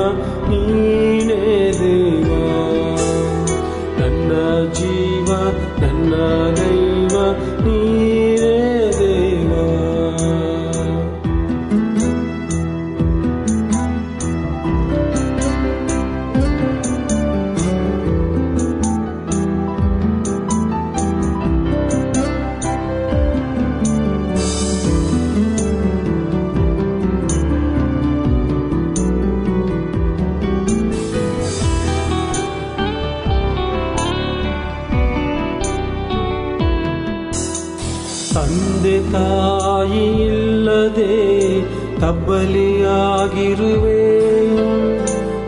ತಬ್ಬಲಿಯಾಗಿರುವೆ. 42.00 42.80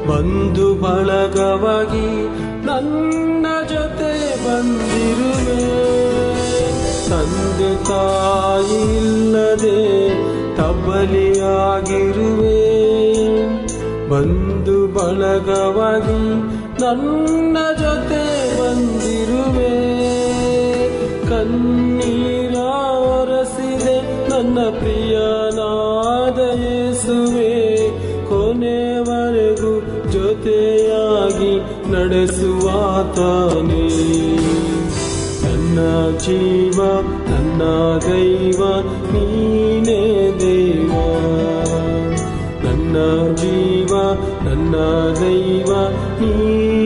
ಬಂದು 0.08 0.74
ಬಳಗವಾಗಿ 0.76 2.28
ನನ್ನ 2.66 3.46
ಜೊತೆ 3.70 4.36
ಬಂದಿರುವೆ. 4.46 5.62
ತಂದೆ 7.10 7.84
ತಾಯಿ 7.84 8.98
ಇಲ್ಲದೆ 8.98 10.10
ತಬ್ಬಲಿಯಾಗಿರುವೆ. 10.58 11.32
ಬಂದು 14.10 14.88
ಬಳಗವಾಗಿ 14.88 16.52
ನನ್ನ 16.82 17.58
ನಡೆಸುವಾತನೇ 32.02 33.88
ನನ್ನ 35.44 35.80
ಜೀವ 36.18 36.80
ನನ್ನ 37.30 37.62
ದೈವ 38.06 38.62
ನೀನೇ 39.14 40.02
ದೇವ. 40.40 40.92
ನನ್ನ 42.64 42.96
ಜೀವ 43.36 43.94
ನನ್ನ 44.46 44.76
ದೈವ 45.22 45.72
ನೀನೇ 46.22 46.81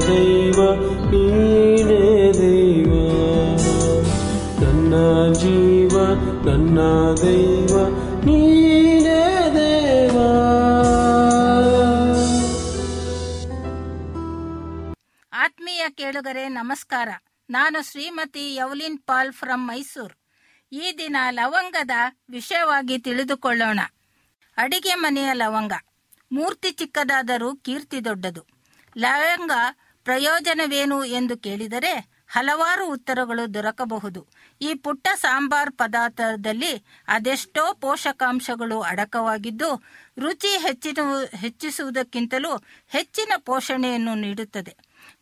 ದೈವ, 0.00 0.74
ನೀನೇ 1.10 2.32
ದೈವ. 2.32 2.92
ನನ್ನ 4.64 4.94
ಜೀವ, 5.32 5.98
ನನ್ನ 6.46 6.78
ದೈವ, 7.14 7.88
ನೀನೇ 8.24 9.50
ದೇವ. 9.54 10.18
ಆತ್ಮೀಯ 15.32 15.84
ಕೇಳುಗರೆ, 15.90 16.48
ನಮಸ್ಕಾರ. 16.48 17.08
ನಾನು 17.50 17.90
Shrimati 17.90 18.54
Yaulin 18.54 18.98
Paul 18.98 19.32
from 19.32 19.68
Mysuru. 19.68 20.24
ಈ 20.72 20.98
ದಿನ 20.98 21.16
ಲವಂಗದ 21.30 21.90
ವಿಷಯವಾಗಿ 22.30 22.98
ತಿಳಿದುಕೊಳ್ಳೋಣ. 22.98 23.80
ಅಡಿಗೆ 24.56 24.94
ಮನೆಯ 24.94 25.32
ಲವಂಗ. 25.32 25.72
ಮೂರ್ತಿ 26.32 26.70
ಚಿಕ್ಕದಾದರೂ 26.70 27.54
ಕೀರ್ತಿ 27.54 28.04
ದೊಡ್ಡದು. 28.04 28.53
ಲವಂಗ 28.98 29.50
ಪ್ರಯೋಜನವೇನು 30.04 31.04
ಎಂದು 31.04 31.36
ಕೇಳಿದರೆ 31.36 32.14
ಹಲವಾರು 32.28 32.86
ಉತ್ತರಗಳು 32.86 33.54
ದೊರಕಬಹುದು. 33.54 34.26
ಈ 34.60 34.74
ಪುಟ್ಟ 34.74 35.08
ಸಾಂಬಾರ್ 35.14 35.72
ಪದಾರ್ಥದಲ್ಲಿ 35.72 36.84
ಅದೆಷ್ಟೋ 37.08 37.74
ಪೋಷಕಾಂಶಗಳು 37.74 38.80
ಅಡಕವಾಗಿದ್ದು, 38.80 39.82
ರುಚಿ 40.18 40.58
ಹೆಚ್ಚಿನ, 40.58 40.98
ಹೆಚ್ಚಿಸುವುದಕ್ಕಿಂತಲೂ 41.36 42.56
ಹೆಚ್ಚಿನ 42.88 43.32
ಪೋಷಣೆಯನ್ನು 43.36 44.14
ನೀಡುತ್ತದೆ. 44.14 44.76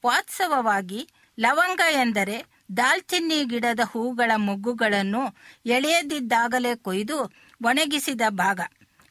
ವಾಸ್ತವವಾಗಿ 0.06 1.08
ಲವಂಗ 1.40 1.80
ಎಂದರೆ 1.90 2.46
ದಾಲ್ಚಿನ್ನಿ 2.76 3.44
ಗಿಡದ 3.44 3.80
ಹೂಗಳ 3.90 4.30
ಮೊಗ್ಗುಗಳನ್ನು 4.36 5.36
ಎಳೆಯದಿದ್ದಾಗಲೇ 5.66 6.74
ಕೊಯ್ದು 6.74 7.32
ಒಣಗಿಸಿದ 7.64 8.20
ಭಾಗ. 8.28 8.60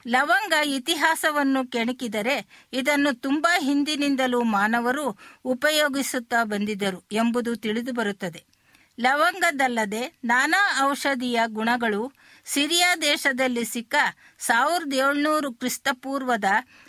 ಲವಂಗ 0.07 0.53
ಇತಿಹಾಸವನ್ನು 0.65 1.71
ಕೆಣಕಿದರೆ 1.71 2.68
ಇದನ್ನು 2.74 3.13
ತುಂಬಾ 3.13 3.59
ಹಿಂದಿನಿಂದಲೂ 3.59 4.44
ಮಾನವರು 4.44 5.18
ಉಪಯೋಗಿಸುತ್ತಾ 5.45 6.44
ಬಂದಿದ್ದರು 6.44 7.03
ಎಂಬುದು 7.12 7.56
ತಿಳಿದುಬರುತ್ತದೆ 7.56 8.51
ಲವಂಗದಲ್ಲದೆ 9.00 10.19
ನಾನಾ 10.24 10.89
ಔಷಧೀಯ 10.89 11.42
ಗುಣಗಳು 11.45 12.13
ಸಿರಿಯಾ 12.45 12.95
ದೇಶದಲ್ಲಿ 12.95 13.65
ಸಿಕ್ಕ 13.65 13.95
ಸಾವಿರದ 14.39 14.94
ಏಳ್ನೂರು 14.94 15.53
ಕ್ರಿಸ್ತಪೂರ್ವದ 15.53 16.44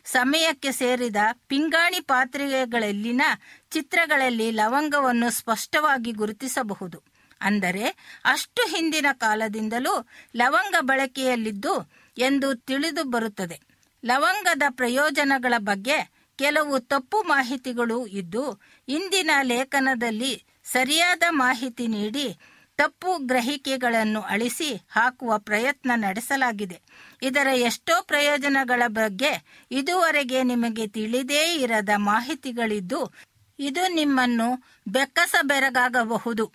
ಸಮಯಕ್ಕೆ 0.05 0.73
ಸೇರಿದ 0.73 1.17
ಪಿಂಗಾಣಿ 1.47 2.01
ಪಾತ್ರೆಗಳಲ್ಲಿನ 2.01 3.23
ಚಿತ್ರಗಳಲ್ಲಿ 3.71 4.51
ಲವಂಗವನ್ನು 4.51 5.31
ಸ್ಪಷ್ಟವಾಗಿ 5.31 6.13
ಗುರುತಿಸಬಹುದು. 6.13 7.03
ಅಂದರೆ 7.41 7.89
ಅಷ್ಟು 8.25 8.77
ಹಿಂದಿನ 8.77 9.07
ಕಾಲದಿಂದಲೂ 9.13 10.09
ಲವಂಗ 10.37 10.75
ಬಳಕೆಯಲ್ಲಿದ್ದು 10.81 12.02
ಎಂದು 12.19 12.55
ತಿಳಿದು 12.55 13.05
ಬರುತ್ತದೆ. 13.05 13.61
ಲವಂಗದ 14.05 14.63
ಪ್ರಯೋಜನಗಳ 14.69 15.55
ಬಗ್ಗೆ 15.59 16.13
ಕೆಲವು 16.37 16.79
ತಪ್ಪು 16.79 17.23
ಮಾಹಿತಿಗಳು 17.23 18.07
ಇದ್ದು, 18.07 18.61
ಇಂದಿನ 18.89 19.31
ಲೇಖನದಲ್ಲಿ 19.43 20.45
ಸರಿಯಾದ 20.65 21.23
ಮಾಹಿತಿ 21.29 21.87
ನೀಡಿ, 21.87 22.39
ತಪ್ಪು 22.77 23.19
ಗ್ರಹಿಕೆಗಳನ್ನು 23.19 24.21
ಅಳಿಸಿ 24.21 24.75
ಹಾಕುವ 24.75 25.39
ಪ್ರಯತ್ನ 25.39 25.91
ನಡೆಸಲಾಗಿದೆ. 25.95 26.83
ಇದರ 27.23 27.47
ಎಷ್ಟೋ 27.47 28.03
ಪ್ರಯೋಜನಗಳ 28.03 28.83
ಬಗ್ಗೆ 28.87 29.63
ಇದುವರೆಗೆ 29.71 30.43
ನಿಮಗೆ 30.43 30.87
ತಿಳಿದೇ 30.87 31.55
ಇರದ 31.55 31.89
ಮಾಹಿತಿಗಳಿದ್ದು, 31.97 33.13
ಇದು 33.59 33.95
ನಿಮ್ಮನ್ನು 33.95 34.65
ಬೆಕ್ಕಸ 34.89 35.35
ಬೆರಗಾಗಬಹುದು 35.43 36.53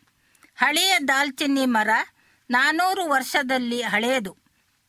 ಹಳೆಯ 0.56 1.00
ದಾಲ್ಚಿನ್ನಿ 1.07 1.65
ಮರ 1.65 1.89
ನಾನೂರು 2.50 3.07
ವರ್ಷದಲ್ಲಿ 3.07 3.81
ಹಳೆಯದು. 3.81 4.46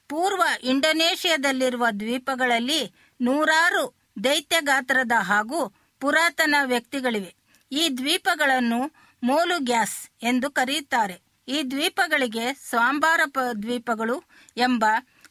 ಪೂರ್ವ 0.08 0.42
ಇಂಡೋನೇಷ್ಯಾದಲ್ಲಿರುವ 0.62 1.86
ದ್ವೀಪಗಳಲ್ಲಿ 2.00 2.80
ನೂರಾರು 3.20 3.82
ದೈತ್ಯ 4.24 4.56
ಗಾತ್ರದ 4.60 5.12
ಹಾಗೂ 5.20 5.60
ಪುರಾತನ 6.00 6.54
ವ್ಯಕ್ತಿಗಳಿವೆ. 6.64 7.34
ಈ 7.72 7.88
ದ್ವೀಪಗಳನ್ನು 7.96 8.80
ಮೋಲು 9.22 9.56
ಗ್ಯಾಸ್ 9.64 9.98
ಎಂದು 10.22 10.50
ಕರೆಯುತ್ತಾರೆ. 10.50 11.16
ಈ 11.48 11.58
ದ್ವೀಪಗಳಿಗೆ 11.70 12.44
ಸ್ವಾಂಬಾರ 12.68 13.20
ದ್ವೀಪಗಳು 13.62 14.16
ಎಂಬ 14.56 14.84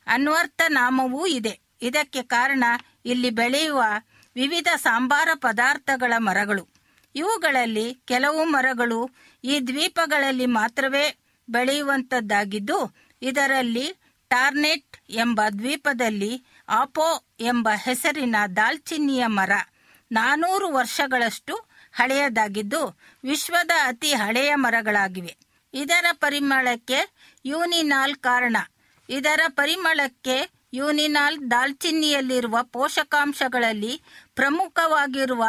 ಅನ್ವರ್ಥ 0.08 0.62
ನಾಮವೂ 0.70 1.26
ಇದೆ. 1.28 1.54
ಇದಕ್ಕೆ 1.82 2.22
ಕಾರಣ 2.24 2.64
ಇಲ್ಲಿ 3.06 3.30
ಬೆಳೆಯುವ 3.30 3.82
ವಿವಿಧ 4.36 4.68
ಸಾಂಬಾರ 4.78 5.30
ಪದಾರ್ಥಗಳ 5.36 6.14
ಮರಗಳು. 6.18 6.64
ಇವುಗಳಲ್ಲಿ 7.16 7.94
ಕೆಲವು 8.06 8.44
ಮರಗಳು 8.46 9.00
ಈ 9.44 9.60
ದ್ವೀಪಗಳಲ್ಲಿ 9.68 10.46
ಮಾತ್ರವೇ 10.46 11.06
ಬೆಳೆಯುವಂತದ್ದಾಗಿದ್ದು, 11.50 12.80
ಇದರಲ್ಲಿ 13.22 13.86
ಟಾರ್ನೆಟ್ 14.30 14.98
ಎಂಬ 15.10 15.42
ದ್ವೀಪದಲ್ಲಿ 15.58 16.44
ಆಪೋ 16.70 17.26
ಎಂಬ 17.40 17.70
ಹೆಸರಿನ 17.84 18.36
ದಾಲ್ಚಿನ್ನಿಯ 18.56 19.28
ಮರ 19.28 19.52
ನಾನೂರು 20.12 20.68
ವರ್ಷಗಳಷ್ಟು 20.68 21.56
ಹಳೆಯದಾಗಿದ್ದು, 21.94 23.00
ವಿಶ್ವದ 23.24 23.72
ಅತಿ 23.84 24.14
ಹಳೆಯ 24.14 24.56
ಮರಗಳಾಗಿವೆ. 24.56 25.38
ಇದರ 25.74 26.06
ಪರಿಮಳಕ್ಕೆ 26.12 27.14
ಯೂನಿನಾಲ್ 27.46 28.16
ಕಾರಣ. 28.16 28.58
ಇದರ 29.10 29.40
ಪರಿಮಳಕ್ಕೆ 29.48 30.50
ಯೂನಿನಾಲ್ 30.74 31.52
ದಾಲ್ಚಿನ್ನಿಯಲ್ಲಿರುವ 31.52 32.58
ಪೋಷಕಾಂಶಗಳಲ್ಲಿ 32.64 34.02
ಪ್ರಮುಖವಾಗಿರುವ 34.36 35.44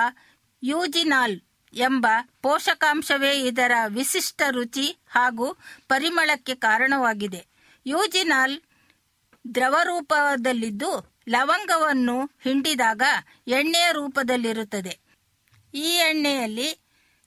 ಯೂಜಿನಾಲ್ 0.63 1.41
ಎಂಬ 1.75 2.07
ಪೋಷಕಾಂಶವೇ 2.43 3.41
ಇದರ 3.41 3.73
ವಿಶಿಷ್ಟ 3.89 4.43
ರುಚಿ 4.51 4.99
ಹಾಗೂ 5.11 5.57
ಪರಿಮಳಕ್ಕೆ 5.89 6.55
ಕಾರಣವಾಗಿದೆ. 6.55 7.48
ಯೂಜಿನಾಲ್ 7.89 8.57
ದ್ರವ 9.55 9.77
ರೂಪದಲ್ಲಿದ್ದು 9.85 10.91
ಲವಂಗವನ್ನು 11.29 12.17
ಹಿಂಡಿದಾಗ 12.45 13.03
ಎಣ್ಣೆಯ 13.49 13.89
ರೂಪದಲ್ಲಿರುತ್ತದೆ. 13.93 14.95
ಈ 15.75 15.89
ಎಣ್ಣೆಯಲ್ಲಿ 16.09 16.69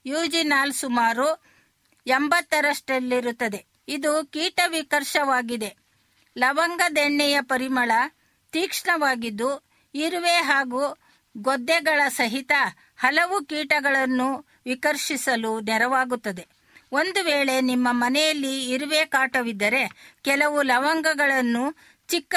ಯೂಜಿನಾಲ್ 0.05 0.73
ಸುಮಾರು 0.73 1.27
ಎಂಬತ್ತರಷ್ಟಲ್ಲಿರುತ್ತದೆ 2.07 3.59
ಇದು 3.87 4.11
ಕೀಟ 4.25 4.59
ವಿಕರ್ಷವಾಗಿದೆ 4.67 5.71
ಲವಂಗದೆಣ್ಣೆಯ 6.37 7.37
ಪರಿಮಳ 7.41 7.91
ತೀಕ್ಷ್ಣವಾಗಿದ್ದು 8.53 9.49
ಇರುವೆ 9.95 10.35
ಹಾಗೂ 10.41 10.81
ಗೊದ್ದೆಗಳ 11.37 12.01
ಸಹಿತ 12.09 12.51
ಹಲವು 12.97 13.45
ಕೀಟಗಳನ್ನು 13.45 14.29
ವಿಕರ್ಷಿಸಲು 14.65 15.59
ನೆರವಾಗುತ್ತದೆ. 15.59 16.43
ಒಂದು 16.91 17.23
ವೇಳೆ 17.23 17.61
ನಿಮ್ಮ 17.61 17.87
ಮನೆಯಲ್ಲಿ 17.91 18.69
ಇರುವೆ 18.69 19.05
ಕಾಟವಿದ್ದರೆ 19.05 20.13
ಕೆಲವು 20.23 20.61
ಲವಂಗಗಳನ್ನು 20.61 21.63
ಚಿಕ್ಕ 22.07 22.35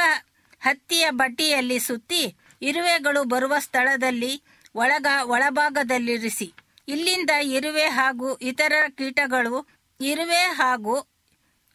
ಹತ್ತಿಯ 0.61 1.11
ಬಟ್ಟಿಯಲ್ಲಿ 1.11 1.79
ಸುತ್ತಿ 1.79 2.37
ಇರುವೆಗಳು 2.63 3.25
ಬರುವ 3.25 3.55
ಸ್ಥಳದಲ್ಲಿ 3.59 4.43
ಒಳಗ 4.75 5.07
ಒಳಭಾಗದಲ್ಲಿರಿಸಿ. 5.25 6.53
ಇಲ್ಲಿಂದ 6.89 7.31
ಇರುವೆ 7.31 7.83
ಹಾಗೂ 7.83 8.37
ಇತರ 8.37 8.73
ಕೀಟಗಳು, 8.89 9.69
ಇರುವೆ 10.01 10.43
ಹಾಗೂ 10.53 11.09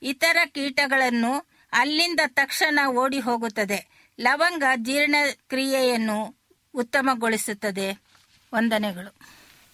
ಇತರ 0.01 0.38
ಕೀಟಗಳನ್ನು 0.45 1.48
ಅಲ್ಲಿಂದ 1.74 2.19
ತಕ್ಷಣ 2.27 2.79
ಓಡಿ 2.88 3.19
ಹೋಗುತ್ತದೆ. 3.19 3.79
ಲವಂಗ 4.19 4.63
ಜೀರ್ಣಕ್ರಿಯೆಯನ್ನು 4.75 6.19
ಉತ್ತಮಗೊಳಿಸುತ್ತದೆ. 6.74 7.88
ವಂದನೆಗಳು. 8.53 9.38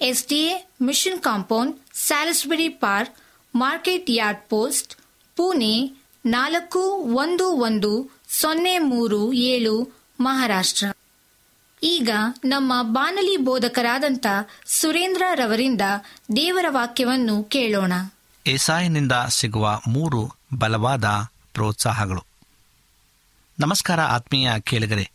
SDA 0.00 0.68
mission 0.82 1.20
compound, 1.20 1.76
Salisbury 1.94 2.68
park, 2.68 3.16
market 3.54 4.10
yard 4.10 4.40
post, 4.48 4.96
Pune 5.36 5.74
ನಾಲ್ಕು 6.26 6.78
ಒಂದು 7.24 7.46
ಒಂದು 7.48 8.20
ಸೊನ್ನೆ 8.28 8.78
ಮೂರು 8.78 9.32
ಏಳು, 9.32 9.74
ಮಹಾರಾಷ್ಟ್ರ. 10.20 10.86
ಈಗ 11.82 12.10
ನಮ್ಮ 12.44 12.72
ಬಾನಲಿ 12.82 13.36
ಬೋಧಕರಾದಂಥ 13.36 14.26
ಸುರೇಂದ್ರ 14.66 15.22
ರವರಿಂದ 15.34 15.80
ದೇವರ 16.36 16.64
ವಾಕ್ಯವನ್ನು 16.68 17.44
ಕೇಳೋಣ. 17.44 17.92
ಏಸಾಯನಿಂದ 18.46 19.12
ಸಿಗುವ 19.28 19.80
ಮೂರು 19.88 20.20
ಬಲವಾದ 20.58 21.04
ಪ್ರೋತ್ಸಾಹಗಳು. 21.54 22.24
ನಮಸ್ಕಾರ 23.58 24.00
ಆತ್ಮೀಯ 24.00 24.50
ಕೇಳಿಗರೆ, 24.60 25.10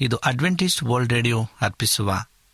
ಇದು 0.00 0.16
ಅಡ್ವೆಂಟಿಸ್ಟ್ 0.16 0.82
ವರ್ಲ್ಡ್ 0.82 1.12
ರೇಡಿಯೋ 1.12 1.42
ಅರ್ಪಿಸುವ 1.60 2.14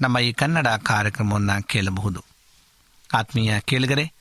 ನಮ್ಮ 0.00 0.18
ಈ 0.18 0.32
ಕನ್ನಡ 0.32 0.66
ಕಾರ್ಯಕ್ರಮವನ್ನು 0.66 1.62
ಕೇಳಬಹುದು. 1.62 2.24
ಆತ್ಮೀಯ 3.14 3.60
ಕೇಳಿಗರೆ, 3.60 4.12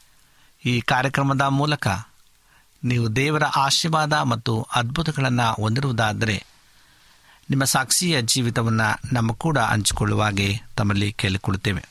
ಈ 0.66 0.82
ಕಾರ್ಯಕ್ರಮದ 0.82 1.42
ಮೂಲಕ 1.42 1.88
ನೀವು 2.84 3.16
ದೇವರ 3.16 3.44
ಆಶೀರ್ವಾದ 3.44 4.14
ಮತ್ತು 4.14 4.68
ಅದ್ಭುತಗಳನ್ನು 4.76 5.54
ಹೊಂದಿರುವುದಾದರೆ, 5.54 6.46
ನಿಮ್ಮ 7.50 7.64
ಸಾಕ್ಷಿಯ 7.64 8.22
ಜೀವಿತವನ್ನು 8.22 9.16
ನಮ್ಮ 9.16 9.32
ಕೂಡ 9.32 9.58
ಹಂಚಿಕೊಳ್ಳುವಾಗೆ 9.58 10.62
ತಮ್ಮಲ್ಲಿ 10.76 11.14
ಕೇಳಿಕೊಳ್ಳುತ್ತೇವೆ. 11.14 11.90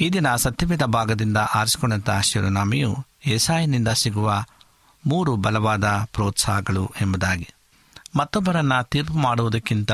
ಈ 0.00 0.10
ದಿನ 0.10 0.36
ಸತ್ಯವೇದ 0.36 0.82
ಭಾಗದಿಂದ 0.82 1.36
ಆರಿಸಿಕೊಂಡಂತಹ 1.36 2.20
ಶಿವನಾಮಿಯು 2.20 3.06
ಏಸಾಯಿನಿಂದ 3.26 3.88
ಸಿಗುವ 3.88 4.44
ಮೂರು 5.06 5.36
ಬಲವಾದ 5.36 6.08
ಪ್ರೋತ್ಸಾಹಗಳು 6.12 6.94
ಎಂಬುದಾಗಿ. 7.00 7.54
ಮತ್ತೊಬ್ಬರನ್ನು 8.16 8.84
ತೀರ್ಪು 8.84 9.14
ಮಾಡುವುದಕ್ಕಿಂತ 9.14 9.92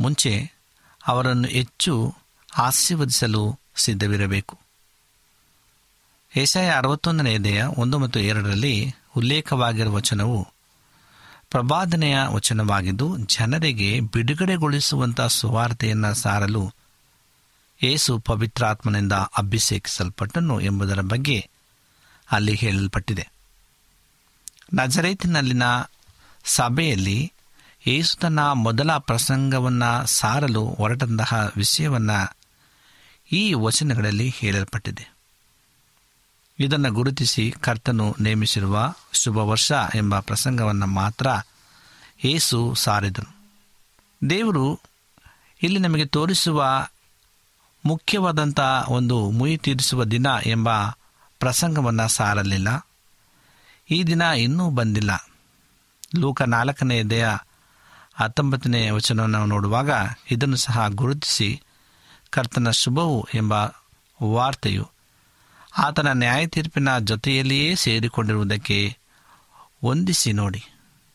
ಮುಂಚೆ 0.00 0.57
ಅವರನ್ನು 1.08 1.48
ಹೆಚ್ಚು 1.48 2.14
ಆಶೀರ್ವದಿಸಲು 2.58 3.58
ಸಿದ್ಧವಿರಬೇಕು. 3.76 4.58
ಏಸಾಯ 6.36 6.70
ಅರವತ್ತೊಂದನೆಯದೆಯ 6.70 7.64
ಒಂದು 7.64 7.98
ಮತ್ತು 7.98 8.20
ಎರಡರಲ್ಲಿ 8.20 8.94
ಉಲ್ಲೇಖವಾಗಿರುವ 9.16 9.94
ವಚನವು 9.94 10.48
ಪ್ರಬಾದನೆಯ 11.50 12.18
ವಚನವಾಗಿದ್ದು, 12.26 13.16
ಜನರಿಗೆ 13.16 14.00
ಬಿಡುಗಡೆಗೊಳಿಸುವಂಥ 14.00 15.20
ಸುವಾರ್ತೆಯನ್ನು 15.20 16.14
ಸಾರಲು 16.14 16.72
ಏಸು 17.82 18.18
ಪವಿತ್ರಾತ್ಮನಿಂದ 18.18 19.12
ಅಭಿಷೇಕಿಸಲ್ಪಟ್ಟನು 19.12 20.60
ಎಂಬುದರ 20.60 21.00
ಬಗ್ಗೆ 21.00 21.50
ಅಲ್ಲಿ 22.30 22.54
ಹೇಳಲ್ಪಟ್ಟಿದೆ. 22.54 23.28
ನಜರೇತಿನಲ್ಲಿನ 24.74 25.62
ಸಭೆಯಲ್ಲಿ 26.44 27.32
ಏಸು 27.86 28.16
ತನ್ನ 28.16 28.52
ಮೊದಲ 28.52 28.96
ಪ್ರಸಂಗವನ್ನು 28.98 30.06
ಸಾರಲು 30.06 30.64
ಹೊರಟಂತಹ 30.64 31.52
ವಿಷಯವನ್ನು 31.56 32.36
ಈ 33.32 33.54
ವಚನಗಳಲ್ಲಿ 33.54 34.28
ಹೇಳಲ್ಪಟ್ಟಿದೆ. 34.28 35.14
ಇದನ್ನು 36.60 36.92
ಗುರುತಿಸಿ 36.92 37.54
ಕರ್ತನು 37.60 38.16
ನೇಮಿಸಿರುವ 38.20 38.92
ಶುಭ 39.12 39.36
ವರ್ಷ 39.36 39.72
ಎಂಬ 39.94 40.18
ಪ್ರಸಂಗವನ್ನು 40.18 40.86
ಮಾತ್ರ 40.86 41.26
ಏಸು 42.24 42.74
ಸಾರಿದನು. 42.74 43.38
ದೇವರು 44.30 44.80
ಇಲ್ಲಿ 45.62 45.78
ನಮಗೆ 45.80 46.06
ತೋರಿಸುವ 46.06 46.88
ಮುಖ್ಯವಾದಂಥ 47.84 48.60
ಒಂದು 48.88 49.30
ಮುಯಿ 49.30 49.56
ತೀರಿಸುವ 49.56 50.04
ದಿನ 50.04 50.26
ಎಂಬ 50.46 50.68
ಪ್ರಸಂಗವನ್ನು 51.38 52.08
ಸಾರಲಿಲ್ಲ. 52.08 52.86
ಈ 53.90 54.02
ದಿನ 54.02 54.22
ಇನ್ನೂ 54.22 54.70
ಬಂದಿಲ್ಲ. 54.70 55.30
ಲೂಕ 56.16 56.42
ನಾಲ್ಕನೆಯದೆಯ 56.42 57.28
ಹತ್ತೊಂಬತ್ತನೇ 58.18 58.90
ವಚನವನ್ನು 58.90 59.36
ನಾವು 59.38 59.48
ನೋಡುವಾಗ 59.48 59.90
ಇದನ್ನು 60.30 60.56
ಸಹ 60.56 60.88
ಗುರುತಿಸಿ, 60.88 61.62
ಕರ್ತನ 62.30 62.70
ಶುಭವು 62.70 63.28
ಎಂಬ 63.34 63.52
ವಾರ್ತೆಯು 64.24 64.90
ಆತನ 65.78 66.08
ನ್ಯಾಯ 66.12 66.46
ತೀರ್ಪಿನ 66.46 66.98
ಜೊತೆಯಲ್ಲಿಯೇ 66.98 67.74
ಸೇರಿಕೊಂಡಿರುವುದಕ್ಕೆ 67.74 68.98
ಹೊಂದಿಸಿ 69.82 70.32
ನೋಡಿ. 70.32 70.64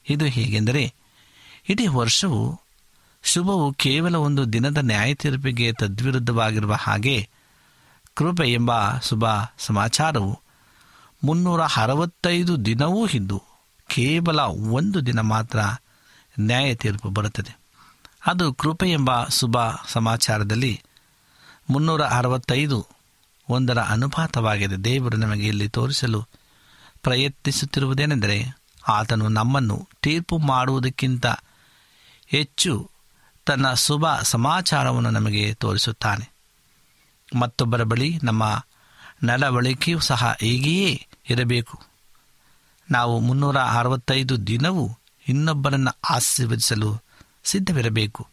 ಇದು 0.09 0.25
ಹೇಗೆಂದರೆ, 0.25 0.93
ಇಡೀ 1.69 1.87
ವರ್ಷವು 1.87 2.61
ಶುಭವು 3.23 3.73
ಕೇವಲ 3.73 4.15
ಒಂದು 4.15 4.53
ದಿನದ 4.53 4.77
ನ್ಯಾಯ 4.77 5.13
ತೀರ್ಪಿಗೆ 5.13 5.73
ತದ್ವಿರುದ್ಧವಾಗಿರುವ 5.73 6.73
ಹಾಗೆ 6.73 7.29
ಕೃಪೆ 8.15 8.53
ಎಂಬ 8.53 8.71
ಶುಭ 8.99 9.23
ಸಮಾಚಾರವು 9.57 10.39
ಮುನ್ನೂರ 11.23 11.61
ಅರವತ್ತೈದು 11.61 12.65
ದಿನವೂ 12.65 13.07
ಇದ್ದು 13.07 13.43
ಕೇವಲ 13.89 14.39
ಒಂದು 14.73 15.05
ದಿನ 15.05 15.19
ಮಾತ್ರ 15.19 15.59
ನ್ಯಾಯ 16.39 16.75
ತೀರ್ಪು 16.75 17.09
ಬರುತ್ತದೆ. 17.09 17.59
ಅದು 18.25 18.53
ಕೃಪೆ 18.53 18.91
ಎಂಬ 18.91 19.23
ಶುಭ 19.23 19.55
ಸಮಾಚಾರದಲ್ಲಿ 19.87 20.81
ಮುನ್ನೂರ 21.69 22.01
ಅರವತ್ತೈದು 22.01 22.87
ಒಂದರ 23.49 23.79
ಅನುಪಾತವಾಗಿದೆ. 23.79 24.75
ದೇವರು 24.75 25.17
ನಮಗೆ 25.17 25.47
ಇಲ್ಲಿ 25.47 25.69
ತೋರಿಸಲು 25.69 26.23
ಪ್ರಯತ್ನಿಸುತ್ತಿರುವುದೇನೆಂದರೆ 27.01 28.57
ಆತನು 28.87 29.27
ನಮ್ಮನ್ನು 29.27 29.89
ತೀರ್ಪು 30.01 30.37
ಮಾಡುವುದಕ್ಕಿಂತ 30.37 31.25
ಹೆಚ್ಚು 32.27 32.91
ತನ್ನ 33.45 33.73
ಶುಭ 33.73 34.05
ಸಮಾಚಾರವನ್ನು 34.21 35.09
ನಮಗೆ 35.09 35.53
ತೋರಿಸುತ್ತಾನೆ. 35.53 36.31
ಮತ್ತೊಬ್ಬರ 37.39 37.83
ಬಳಿ 37.83 38.19
ನಮ್ಮ 38.23 38.63
ನಡವಳಿಕೆಯೂ 39.23 39.99
ಸಹ 39.99 40.35
ಹೀಗೆಯೇ 40.39 41.07
ಇರಬೇಕು. 41.29 41.81
ನಾವು 42.91 43.19
ಮುನ್ನೂರ 43.19 43.57
ಅರವತ್ತೈದು 43.57 44.47
ದಿನವೂ 44.47 44.97
ಇನ್ನೊಬ್ಬರನ್ನು 45.27 45.99
ಆಶೀರ್ವದಿಸಲು 46.09 47.01
ಸಿದ್ಧವಿರಬೇಕು. 47.43 48.27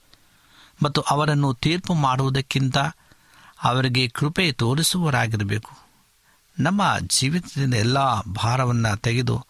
ಮತ್ತು 0.82 1.00
ಅವರನ್ನು 1.00 1.54
ತೀರ್ಪು 1.54 1.94
ಮಾಡುವುದಕ್ಕಿಂತ 1.94 2.78
ಅವರಿಗೆ 3.62 4.08
ಕೃಪೆ 4.08 4.52
ತೋರಿಸುವರಾಗಿರಬೇಕು 4.52 5.78
ನಮ್ಮ 6.58 6.82
ಜೀವಿತದಿಂದ 7.00 7.74
ಎಲ್ಲ 7.74 8.20
ಭಾರವನ್ನು 8.20 8.96
ತೆಗೆದು 8.96 9.46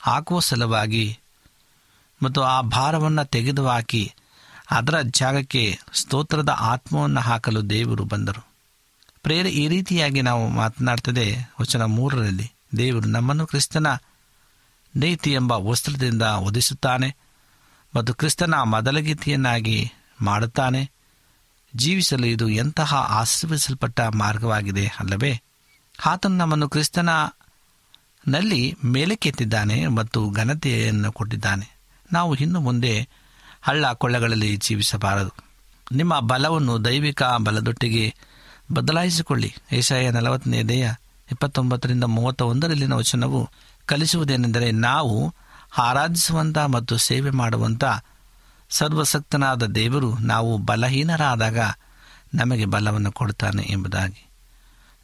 ಹಾಕುವ 0.00 0.40
ಸಲುವಾಗಿ 0.40 1.18
ಮತ್ತು 2.22 2.42
ಆ 2.42 2.60
ಭಾರವನ್ನು 2.60 3.24
ತೆಗೆದು 3.24 3.68
ಹಾಕಿ 3.68 4.14
ಅದರ 4.70 5.00
ಜಾಗಕ್ಕೆ 5.00 5.78
ಸ್ತೋತ್ರದ 5.92 6.48
ಆತ್ಮವನ್ನು 6.48 7.20
ಹಾಕಲು 7.20 7.70
ದೇವರು 7.70 8.04
ಬಂದರು. 8.04 8.46
ಪ್ರೇರ 9.22 9.46
ಈ 9.46 9.68
ರೀತಿಯಾಗಿ 9.68 10.22
ನಾವು 10.22 10.48
ಮಾತನಾಡ್ತದೆ 10.48 11.50
ವಚನ 11.60 11.84
ಮೂರರಲ್ಲಿ. 11.84 12.52
ದೇವರು 12.76 13.08
ನಮ್ಮನ್ನು 13.08 13.46
ಕ್ರಿಸ್ತನ 13.46 13.86
ನೀತಿ 14.96 15.32
ಎಂಬ 15.32 15.52
ವಸ್ತ್ರದಿಂದ 15.52 16.22
ಒದಿಸುತ್ತಾನೆ 16.22 17.16
ಮತ್ತು 17.96 18.14
ಕ್ರಿಸ್ತನ 18.14 18.54
ಮೊದಲಗೀತಿಯನ್ನಾಗಿ 18.64 19.92
ಮಾಡುತ್ತಾನೆ. 20.20 20.90
ಜೀವಿಸಲು 21.76 22.26
ಇದು 22.26 22.48
ಎಂತಹ 22.48 22.94
ಆಶೀರ್ವಿಸಲ್ಪಟ್ಟ 22.94 24.00
ಮಾರ್ಗವಾಗಿದೆ 24.00 24.86
ಅಲ್ಲವೇ? 24.86 25.42
ಆತನು 26.06 26.36
ನಮ್ಮನ್ನು 26.36 26.68
ಕ್ರಿಸ್ತನ 26.68 27.08
ನಲ್ಲಿ 28.28 28.76
ಮೇಲಕ್ಕೆತ್ತಿದ್ದಾನೆ 28.84 29.86
ಮತ್ತು 29.86 30.30
ಘನತೆಯನ್ನು 30.30 31.12
ಕೊಟ್ಟಿದ್ದಾನೆ. 31.12 31.78
ನಾವು 32.12 32.34
ಇನ್ನು 32.34 32.60
ಮುಂದೆ 32.60 33.08
ಹಳ್ಳ 33.62 33.92
ಕೊಳ್ಳಗಳಲ್ಲಿ 33.92 34.56
ಜೀವಿಸಬಾರದು. 34.56 35.30
ನಿಮ್ಮ 35.92 36.20
ಬಲವನ್ನು 36.20 36.84
ದೈವಿಕ 36.84 37.22
ಬಲದೊಟ್ಟಿಗೆ 37.22 38.14
ಬದಲಾಯಿಸಿಕೊಳ್ಳಿ. 38.72 39.54
ಏಷಾಯ 39.72 40.10
ನಲವತ್ತನೇ 40.10 40.62
ದೇಹ 40.62 40.94
ಇಪ್ಪತ್ತೊಂಬತ್ತರಿಂದ 41.32 42.04
ಮೂವತ್ತ 42.04 42.42
ಒಂದರಲ್ಲಿನ 42.42 42.92
ವಚನವು 42.92 43.50
ಕಲಿಸುವುದೇನೆಂದರೆ 43.90 44.72
ನಾವು 44.72 45.34
ಆರಾಧಿಸುವಂಥ 45.78 46.58
ಮತ್ತು 46.58 46.96
ಸೇವೆ 46.96 47.30
ಮಾಡುವಂಥ 47.30 47.84
ಸರ್ವಸಕ್ತನಾದ 48.70 49.62
ದೇವರು 49.62 50.18
ನಾವು 50.18 50.58
ಬಲಹೀನರಾದಾಗ 50.58 51.58
ನಮಗೆ 52.34 52.64
ಬಲವನ್ನು 52.64 53.12
ಕೊಡುತ್ತಾನೆ 53.12 53.62
ಎಂಬುದಾಗಿ. 53.62 54.28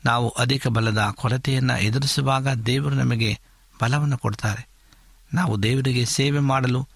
ನಾವು 0.05 0.29
ಅಧಿಕ 0.29 0.69
ಬಲದ 0.69 1.09
ಕೊರತೆಯನ್ನು 1.15 1.81
ಎದುರಿಸುವಾಗ 1.81 2.49
ದೇವರು 2.49 2.95
ನಮಗೆ 2.95 3.39
ಬಲವನ್ನು 3.83 4.19
ಕೊಡ್ತಾರೆ 4.19 4.69
ನಾವು 5.35 5.63
ದೇವರಿಗೆ 5.63 6.05
ಸೇವೆ 6.05 6.39
ಮಾಡಲು 6.39 6.89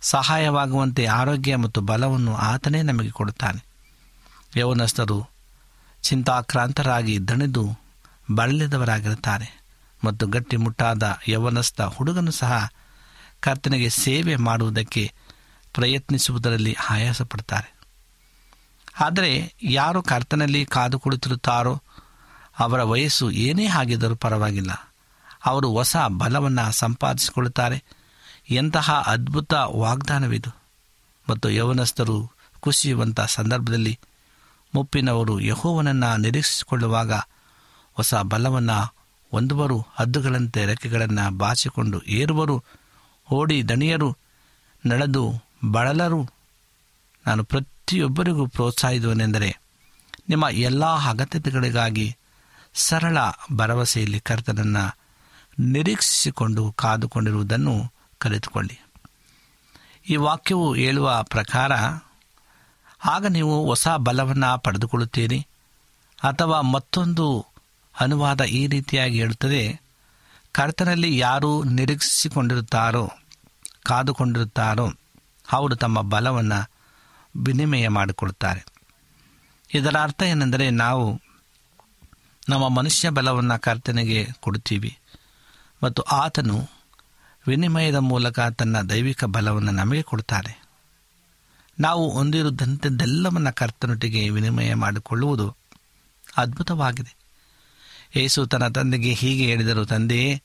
ಸಹಾಯವಾಗುವಂತೆ 0.00 1.06
ಆರೋಗ್ಯ 1.06 1.56
ಮತ್ತು 1.56 1.80
ಬಲವನ್ನು 1.80 2.36
ಆತನೇ 2.36 2.82
ನಮಗೆ 2.82 3.10
ಕೊಡುತ್ತಾನೆ. 3.10 3.64
ಯೌವನಸ್ಥರು 4.56 5.28
ಚಿಂತಾಕ್ರಾಂತರಾಗಿ 6.02 7.28
ದಣಿದು 7.28 7.78
ಬಳಲಿದವರಾಗಿರುತ್ತಾರೆ. 8.34 9.61
ಮತ್ತು 10.04 10.26
ಗಟ್ಟಿಮುಟ್ಟಾದ 10.26 11.18
ಯವನಸ್ಥ 11.28 11.80
ಹುಡುಗನು 11.80 12.30
ಸಹ 12.30 12.68
ಕರ್ತನಿಗೆ 13.40 13.90
ಸೇವೆ 13.90 14.36
ಮಾಡುವುದಕ್ಕೆ 14.36 15.12
ಪ್ರಯತ್ನಿಸುವುದರಲ್ಲಿ 15.74 16.76
ಆಯಾಸ 16.90 17.22
ಪಡ್ತಾರೆ 17.22 17.72
ಆದರೆ 19.00 19.54
ಯಾರು 19.62 20.02
ಕರ್ತನಲ್ಲಿ 20.02 20.66
ಕಾದು 20.66 20.98
ಕುಳಿತಿರುತ್ತಾರೋ 20.98 21.82
ಅವರ 22.58 22.82
ವಯಸ್ಸು 22.82 23.30
ಏನೇ 23.30 23.66
ಆಗಿದ್ದರೂ 23.66 24.16
ಪರವಾಗಿಲ್ಲ. 24.16 24.92
ಅವರು 25.44 25.70
ಹೊಸ 25.70 25.96
ಬಲವನ್ನು 25.96 26.72
ಸಂಪಾದಿಸಿಕೊಳ್ಳುತ್ತಾರೆ. 26.72 27.84
ಎಂತಹ 28.50 29.04
ಅದ್ಭುತ 29.06 29.54
ವಾಗ್ದಾನವಿದು. 29.54 30.50
ಮತ್ತು 31.30 31.50
ಯೌವನಸ್ಥರು 31.50 32.30
ಕುಸಿಯುವಂಥ 32.60 33.20
ಸಂದರ್ಭದಲ್ಲಿ 33.20 33.98
ಮುಪ್ಪಿನವರು 34.74 35.40
ಯಹೋವನನ್ನು 35.40 36.16
ನಿರೀಕ್ಷಿಸಿಕೊಳ್ಳುವಾಗ 36.16 37.12
ಹೊಸ 37.92 38.14
ಬಲವನ್ನು 38.14 39.01
ಹೊಂದುವರು 39.32 39.86
ಹದ್ದುಗಳಂತೆ 39.94 40.66
ರೆಕ್ಕೆಗಳನ್ನು 40.66 41.38
ಬಾಚಿಕೊಂಡು 41.38 42.02
ಏರುವರು. 42.02 42.64
ಓಡಿ 43.32 43.68
ದಣಿಯರು, 43.68 44.16
ನಡೆದು 44.86 45.32
ಬಳಲರು. 45.70 46.28
ನಾನು 47.26 47.44
ಪ್ರತಿಯೊಬ್ಬರಿಗೂ 47.44 48.46
ಪ್ರೋತ್ಸಾಹಿಸುವನೆಂದರೆ 48.46 49.60
ನಿಮ್ಮ 50.28 50.44
ಎಲ್ಲ 50.50 50.84
ಅಗತ್ಯತೆಗಳಿಗಾಗಿ 50.84 52.16
ಸರಳ 52.74 53.18
ಭರವಸೆಯಲ್ಲಿ 53.52 54.20
ಕರ್ತನನ್ನು 54.20 54.98
ನಿರೀಕ್ಷಿಸಿಕೊಂಡು 55.60 56.72
ಕಾದುಕೊಂಡಿರುವುದನ್ನು 56.72 57.92
ಕಲಿತುಕೊಳ್ಳಿ. 58.18 58.80
ಈ 60.08 60.16
ವಾಕ್ಯವು 60.16 60.74
ಹೇಳುವ 60.74 61.22
ಪ್ರಕಾರ, 61.22 61.72
ಆಗ 63.04 63.26
ನೀವು 63.26 63.66
ಹೊಸ 63.66 63.88
ಬಲವನ್ನು 63.88 64.58
ಪಡೆದುಕೊಳ್ಳುತ್ತೀರಿ 64.58 65.46
ಅಥವಾ 66.22 66.60
ಮತ್ತೊಂದು 66.60 67.46
ಅನುವಾದ 68.00 68.40
ಈ 68.40 68.66
ರೀತಿಯಾಗಿ 68.66 69.18
ಹೇಳುತ್ತದೆ, 69.18 69.80
ಕರ್ತನಲ್ಲಿ 70.52 71.18
ಯಾರು 71.18 71.64
ನಿರೀಕ್ಷಿಸಿಕೊಂಡಿರುತ್ತಾರೋ, 71.64 73.10
ಕಾದುಕೊಂಡಿರುತ್ತಾರೋ, 73.82 74.90
ಅವರು 75.52 75.76
ತಮ್ಮ 75.76 76.00
ಬಲವನ್ನು 76.00 76.70
ವಿನಿಮಯ 77.36 77.88
ಮಾಡಿಕೊಳ್ಳುತ್ತಾರೆ 77.88 78.66
ಇದರ 79.74 79.96
ಅರ್ಥ 80.02 80.22
ಏನೆಂದರೆ 80.22 80.70
ನಾವು 80.70 81.20
ನಮ್ಮ 82.48 82.68
ಮನುಷ್ಯ 82.68 83.10
ಬಲವನ್ನು 83.10 83.60
ಕರ್ತನಿಗೆ 83.60 84.28
ಕೊಡುತ್ತೀವಿ 84.40 84.98
ಮತ್ತು 85.82 86.02
ಆತನು 86.02 86.68
ವಿನಿಮಯದ 87.46 87.94
ಮೂಲಕ 87.94 88.40
ತನ್ನ 88.40 88.80
ದೈವಿಕ 88.80 89.24
ಬಲವನ್ನು 89.24 89.72
ನಮಗೆ 89.72 90.02
ಕೊಡುತ್ತಾರೆ. 90.02 90.62
ನಾವು 91.80 92.10
ಹೊಂದಿರುವಂಥದ್ದೆಲ್ಲವನ್ನು 92.10 93.54
ಕರ್ತನೊಟ್ಟಿಗೆ 93.54 94.28
ವಿನಿಮಯ 94.28 94.74
ಮಾಡಿಕೊಳ್ಳುವುದು 94.74 95.56
ಅದ್ಭುತವಾಗಿದೆ. 96.36 97.21
ಯೇಸು 98.16 98.46
ತನ್ನ 98.46 98.68
ತಂದೆಗೆ 98.68 99.12
ಹೀಗೆ 99.12 99.44
ಹೇಳಿದರು 99.44 99.86
ತಂದೆಯೇ 99.86 100.42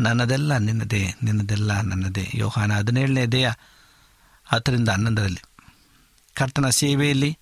ನನ್ನದೆಲ್ಲ 0.00 0.56
ನಿನ್ನದೇ, 0.56 1.14
ನಿನ್ನದೆಲ್ಲ 1.22 1.80
ನನ್ನದೇ. 1.80 2.30
ಯೋಹಾನ 2.34 2.72
ಹದಿನೇಳನೇ 2.72 3.26
ದೇಹ 3.26 3.52
ಹತ್ತರಿಂದ 4.44 4.88
ಹನ್ನೊಂದರಲ್ಲಿ. 4.88 5.40
ಕರ್ತನ 6.34 6.68
ಸೇವೆಯಲ್ಲಿ 6.68 7.38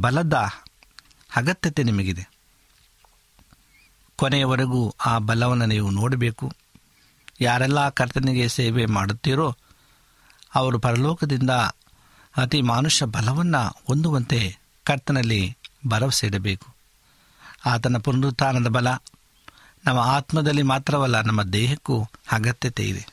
ಬಲದ 0.00 0.34
ಅಗತ್ಯತೆ 1.36 1.82
ನಿಮಗಿದೆ. 1.82 2.28
ಕೊನೆಯವರೆಗೂ 4.16 4.94
ಆ 5.06 5.18
ಬಲವನ್ನು 5.18 5.66
ನೀವು 5.66 5.90
ನೋಡಬೇಕು. 5.90 6.52
ಯಾರೆಲ್ಲ 7.40 7.88
ಕರ್ತನಿಗೆ 7.88 8.48
ಸೇವೆ 8.48 8.86
ಮಾಡುತ್ತೀರೋ, 8.86 9.56
ಅವರು 10.54 10.78
ಪರಲೋಕದಿಂದ 10.78 11.50
ಅತಿ 12.36 12.62
ಮಾನುಷ್ಯ 12.62 13.06
ಬಲವನ್ನು 13.06 13.82
ಹೊಂದುವಂತೆ 13.86 14.58
ಕರ್ತನಲ್ಲಿ 14.84 15.56
ಭರವಸೆ 15.86 16.26
ಇಡಬೇಕು. 16.26 16.79
ಆತನ 17.66 17.96
ಪುನರುತ್ಥಾನದ 17.96 18.66
ಬಲ 18.66 18.88
ನಮ್ಮ 19.84 19.98
ಆತ್ಮದಲ್ಲಿ 19.98 20.62
ಮಾತ್ರವಲ್ಲ, 20.62 21.20
ನಮ್ಮ 21.20 21.42
ದೇಹಕ್ಕೂ 21.42 22.06
ಅಗತ್ಯತೆ 22.32 22.82
ಇದೆ 22.82 23.06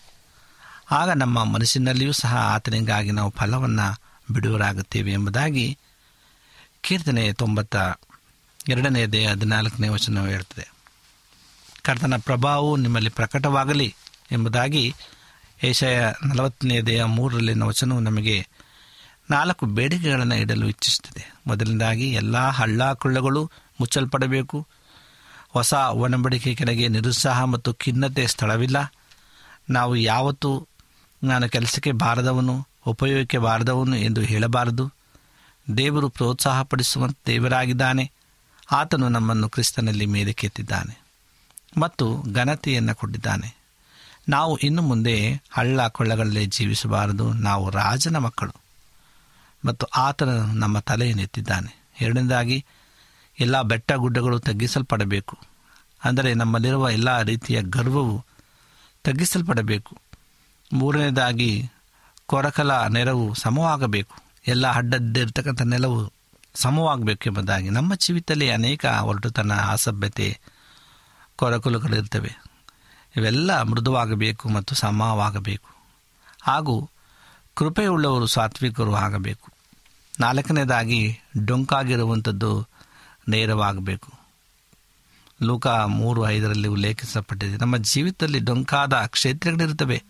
ಆಗ 0.91 1.09
ನಮ್ಮ 1.09 1.43
ಮನಸ್ಸಿನಲ್ಲಿಯೂ 1.43 2.11
ಸಹ 2.11 2.35
ಆತನಿಗಾಗಿ 2.35 3.11
ನಾವು 3.11 3.33
ಫಲವನ್ನು 3.37 4.01
ಬಿಡುವರಾಗುತ್ತೇವೆ 4.33 5.11
ಎಂಬುದಾಗಿ 5.11 5.77
ಕೀರ್ತನೆ 6.81 7.33
ತೊಂಬತ್ತ 7.33 7.75
ಎರಡನೇ 8.69 9.05
ದೇಹ 9.05 9.31
ಹದಿನಾಲ್ಕನೇ 9.31 9.89
ವಚನ 9.89 10.27
ಹೇಳ್ತದೆ. 10.27 10.71
ಕರ್ತನ 11.81 12.13
ಪ್ರಭಾವವು 12.17 12.75
ನಿಮ್ಮಲ್ಲಿ 12.75 13.09
ಪ್ರಕಟವಾಗಲಿ 13.09 13.95
ಎಂಬುದಾಗಿ 14.31 14.95
ಏಷಯ 15.63 16.01
ನಲವತ್ತನೇ 16.25 16.81
ದೇಹ 16.81 17.03
ಮೂರರಲ್ಲಿನ 17.03 17.63
ವಚನವು 17.63 17.99
ನಮಗೆ 17.99 18.47
ನಾಲ್ಕು 19.29 19.65
ಬೇಡಿಕೆಗಳನ್ನು 19.65 20.35
ಇಡಲು 20.35 20.67
ಇಚ್ಛಿಸುತ್ತದೆ. 20.67 21.33
ಮೊದಲನೇದಾಗಿ, 21.47 22.11
ಎಲ್ಲ 22.11 22.37
ಹಳ್ಳ 22.37 22.93
ಕೊಳ್ಳಗಳು 22.93 23.51
ಮುಚ್ಚಲ್ಪಡಬೇಕು. 23.79 24.67
ಹೊಸ 25.49 25.73
ಒಡಂಬಡಿಕೆ 25.73 26.55
ಕೆಳಗೆ 26.55 26.87
ನಿರುತ್ಸಾಹ 26.87 27.43
ಮತ್ತು 27.43 27.73
ಖಿನ್ನತೆ 27.73 28.27
ಸ್ಥಳವಿಲ್ಲ. 28.27 28.93
ನಾವು 29.69 29.95
ಯಾವತ್ತೂ 29.95 30.67
ನಾನು 31.23 31.49
ಕೆಲಸಕ್ಕೆ 31.49 31.91
ಬಾರದವನು, 31.91 32.67
ಉಪಯೋಗಕ್ಕೆ 32.85 33.37
ಬಾರದವನು 33.37 33.95
ಎಂದು 33.95 34.21
ಹೇಳಬಾರದು. 34.21 34.91
ದೇವರು 35.77 36.09
ಪ್ರೋತ್ಸಾಹಪಡಿಸುವಂಥ 36.09 37.17
ದೇವರಾಗಿದ್ದಾನೆ. 37.25 38.11
ಆತನು 38.71 39.09
ನಮ್ಮನ್ನು 39.09 39.49
ಕ್ರಿಸ್ತನಲ್ಲಿ 39.49 40.05
ಮೇಲಕ್ಕೆತ್ತಿದ್ದಾನೆ 40.05 41.01
ಮತ್ತು 41.79 42.23
ಘನತೆಯನ್ನು 42.33 42.95
ಕೊಟ್ಟಿದ್ದಾನೆ. 42.95 43.57
ನಾವು 44.29 44.57
ಇನ್ನು 44.57 44.81
ಮುಂದೆ 44.81 45.43
ಹಳ್ಳ 45.51 45.87
ಕೊಳ್ಳಗಳಲ್ಲಿ 45.87 46.45
ಜೀವಿಸಬಾರದು. 46.45 47.33
ನಾವು 47.33 47.69
ರಾಜನ 47.69 48.17
ಮಕ್ಕಳು 48.17 48.51
ಮತ್ತು 49.65 49.85
ಆತನು 49.85 50.45
ನಮ್ಮ 50.45 50.79
ತಲೆಯನ್ನೆತ್ತಿದ್ದಾನೆ. 50.79 51.87
ಎರಡನೇದಾಗಿ 52.01 52.65
ಎಲ್ಲ 53.39 53.61
ಬೆಟ್ಟ 53.61 53.91
ಗುಡ್ಡಗಳು 53.91 54.39
ತಗ್ಗಿಸಲ್ಪಡಬೇಕು. 54.39 55.37
ಅಂದರೆ 56.03 56.33
ನಮ್ಮಲ್ಲಿರುವ 56.33 56.89
ಎಲ್ಲ 56.89 57.21
ರೀತಿಯ 57.21 57.61
ಗರ್ವವು 57.61 58.25
ತಗ್ಗಿಸಲ್ಪಡಬೇಕು. 59.03 59.97
ಮೂರನೇದಾಗಿ, 60.73 61.69
ಕೊರಕಲ 62.25 62.87
ನೆರವು 62.87 63.33
ಸಮವಾಗಬೇಕು. 63.33 64.15
ಎಲ್ಲ 64.47 64.67
ಅಡ್ಡದ್ದಿರ್ತಕ್ಕಂಥ 64.67 65.61
ನೆಲವು 65.61 66.13
ಸಮವಾಗಬೇಕು 66.55 67.29
ಎಂಬುದಾಗಿ 67.29 67.69
ನಮ್ಮ 67.69 67.95
ಜೀವಿತದಲ್ಲಿ 67.95 68.49
ಅನೇಕ 68.49 68.85
ಹೊರಟುತನ 68.85 69.53
ಅಸಭ್ಯತೆ, 69.53 70.39
ಕೊರಕಲುಗಳಿರ್ತವೆ. 71.35 72.31
ಇವೆಲ್ಲ 73.17 73.61
ಮೃದುವಾಗಬೇಕು 73.61 74.49
ಮತ್ತು 74.49 74.75
ಸಮವಾಗಬೇಕು. 74.75 75.69
ಹಾಗೂ 76.41 76.89
ಕೃಪೆಯುಳ್ಳವರು 77.55 78.27
ಸಾತ್ವಿಕರು 78.27 78.95
ಆಗಬೇಕು. 78.95 79.51
ನಾಲ್ಕನೇದಾಗಿ, 80.19 81.19
ಡೊಂಕಾಗಿರುವಂಥದ್ದು 81.45 82.67
ನೇರವಾಗಬೇಕು. 83.27 84.13
ಲೂಕ 85.43 85.67
ಮೂರು 85.67 86.29
ಐದರಲ್ಲಿ 86.29 86.67
ಉಲ್ಲೇಖಿಸಲ್ಪಟ್ಟಿದೆ. 86.67 87.57
ನಮ್ಮ 87.57 87.77
ಜೀವಿತದಲ್ಲಿ 87.77 88.39
ಡೊಂಕಾದ 88.39 88.93
ಕ್ಷೇತ್ರಗಳಿರ್ತವೆ 88.93 90.03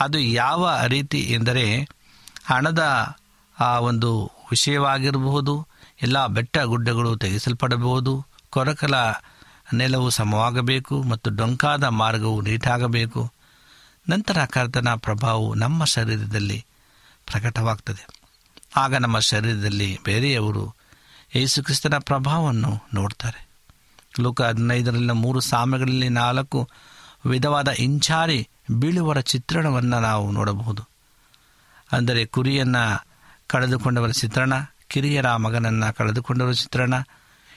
ಅದು 0.00 0.18
ಯಾವ 0.18 0.80
ರೀತಿ 0.86 1.18
ಎಂದರೆ 1.18 1.88
ಹಣದ, 2.44 3.16
ಆ, 3.60 3.78
ಒಂದು 3.78 4.30
ವಿಷಯವಾಗಿರಬಹುದು, 4.50 5.66
ಎಲ್ಲ 6.02 6.26
ಬೆಟ್ಟ 6.26 6.58
ಗುಡ್ಡಗಳು 6.58 7.16
ತೆಗೆಸಲ್ಪಡಬಹುದು, 7.16 8.26
ಕೊರಕಲ 8.50 8.94
ನೆಲವು 9.74 10.10
ಸಮವಾಗಬೇಕು 10.10 11.02
ಮತ್ತು 11.02 11.30
ಡೊಂಕಾದ 11.30 11.84
ಮಾರ್ಗವು 11.84 12.40
ನೀಟಾಗಬೇಕು. 12.40 13.32
ನಂತರ 14.08 14.44
ಕರ್ತನ 14.44 14.88
ಪ್ರಭಾವವು 14.94 15.54
ನಮ್ಮ 15.54 15.84
ಶರೀರದಲ್ಲಿ 15.84 16.64
ಪ್ರಕಟವಾಗ್ತದೆ. 17.26 18.06
ಆಗ 18.76 18.94
ನಮ್ಮ 18.94 19.18
ಶರೀರದಲ್ಲಿ 19.18 19.98
ಬೇರೆಯವರು 20.04 20.79
ಯೇಸುಕ್ರಿಸ್ತನ 21.36 21.98
ಪ್ರಭಾವವನ್ನು 21.98 22.84
ನೋಡ್ತಾರೆ. 22.94 23.48
ಲೋಕ 24.20 24.42
ಹದಿನೈದರಲ್ಲಿನ 24.42 25.10
ಮೂರು 25.10 25.40
ಸಾಮ್ಯಗಳಲ್ಲಿ 25.40 26.08
ನಾಲ್ಕು 26.08 26.68
ವಿಧವಾದ 27.26 27.68
ಇಂಚಾರಿ 27.68 28.48
ಬೀಳುವರ 28.70 29.20
ಚಿತ್ರಣವನ್ನು 29.20 30.00
ನಾವು 30.00 30.30
ನೋಡಬಹುದು. 30.30 30.88
ಅಂದರೆ 31.92 32.26
ಕುರಿಯನ್ನು 32.26 33.06
ಕಳೆದುಕೊಂಡವರ 33.46 34.08
ಚಿತ್ರಣ, 34.08 34.52
ಕಿರಿಯರ 34.88 35.36
ಮಗನನ್ನು 35.36 35.96
ಕಳೆದುಕೊಂಡವರ 35.96 36.52
ಚಿತ್ರಣ, 36.52 36.94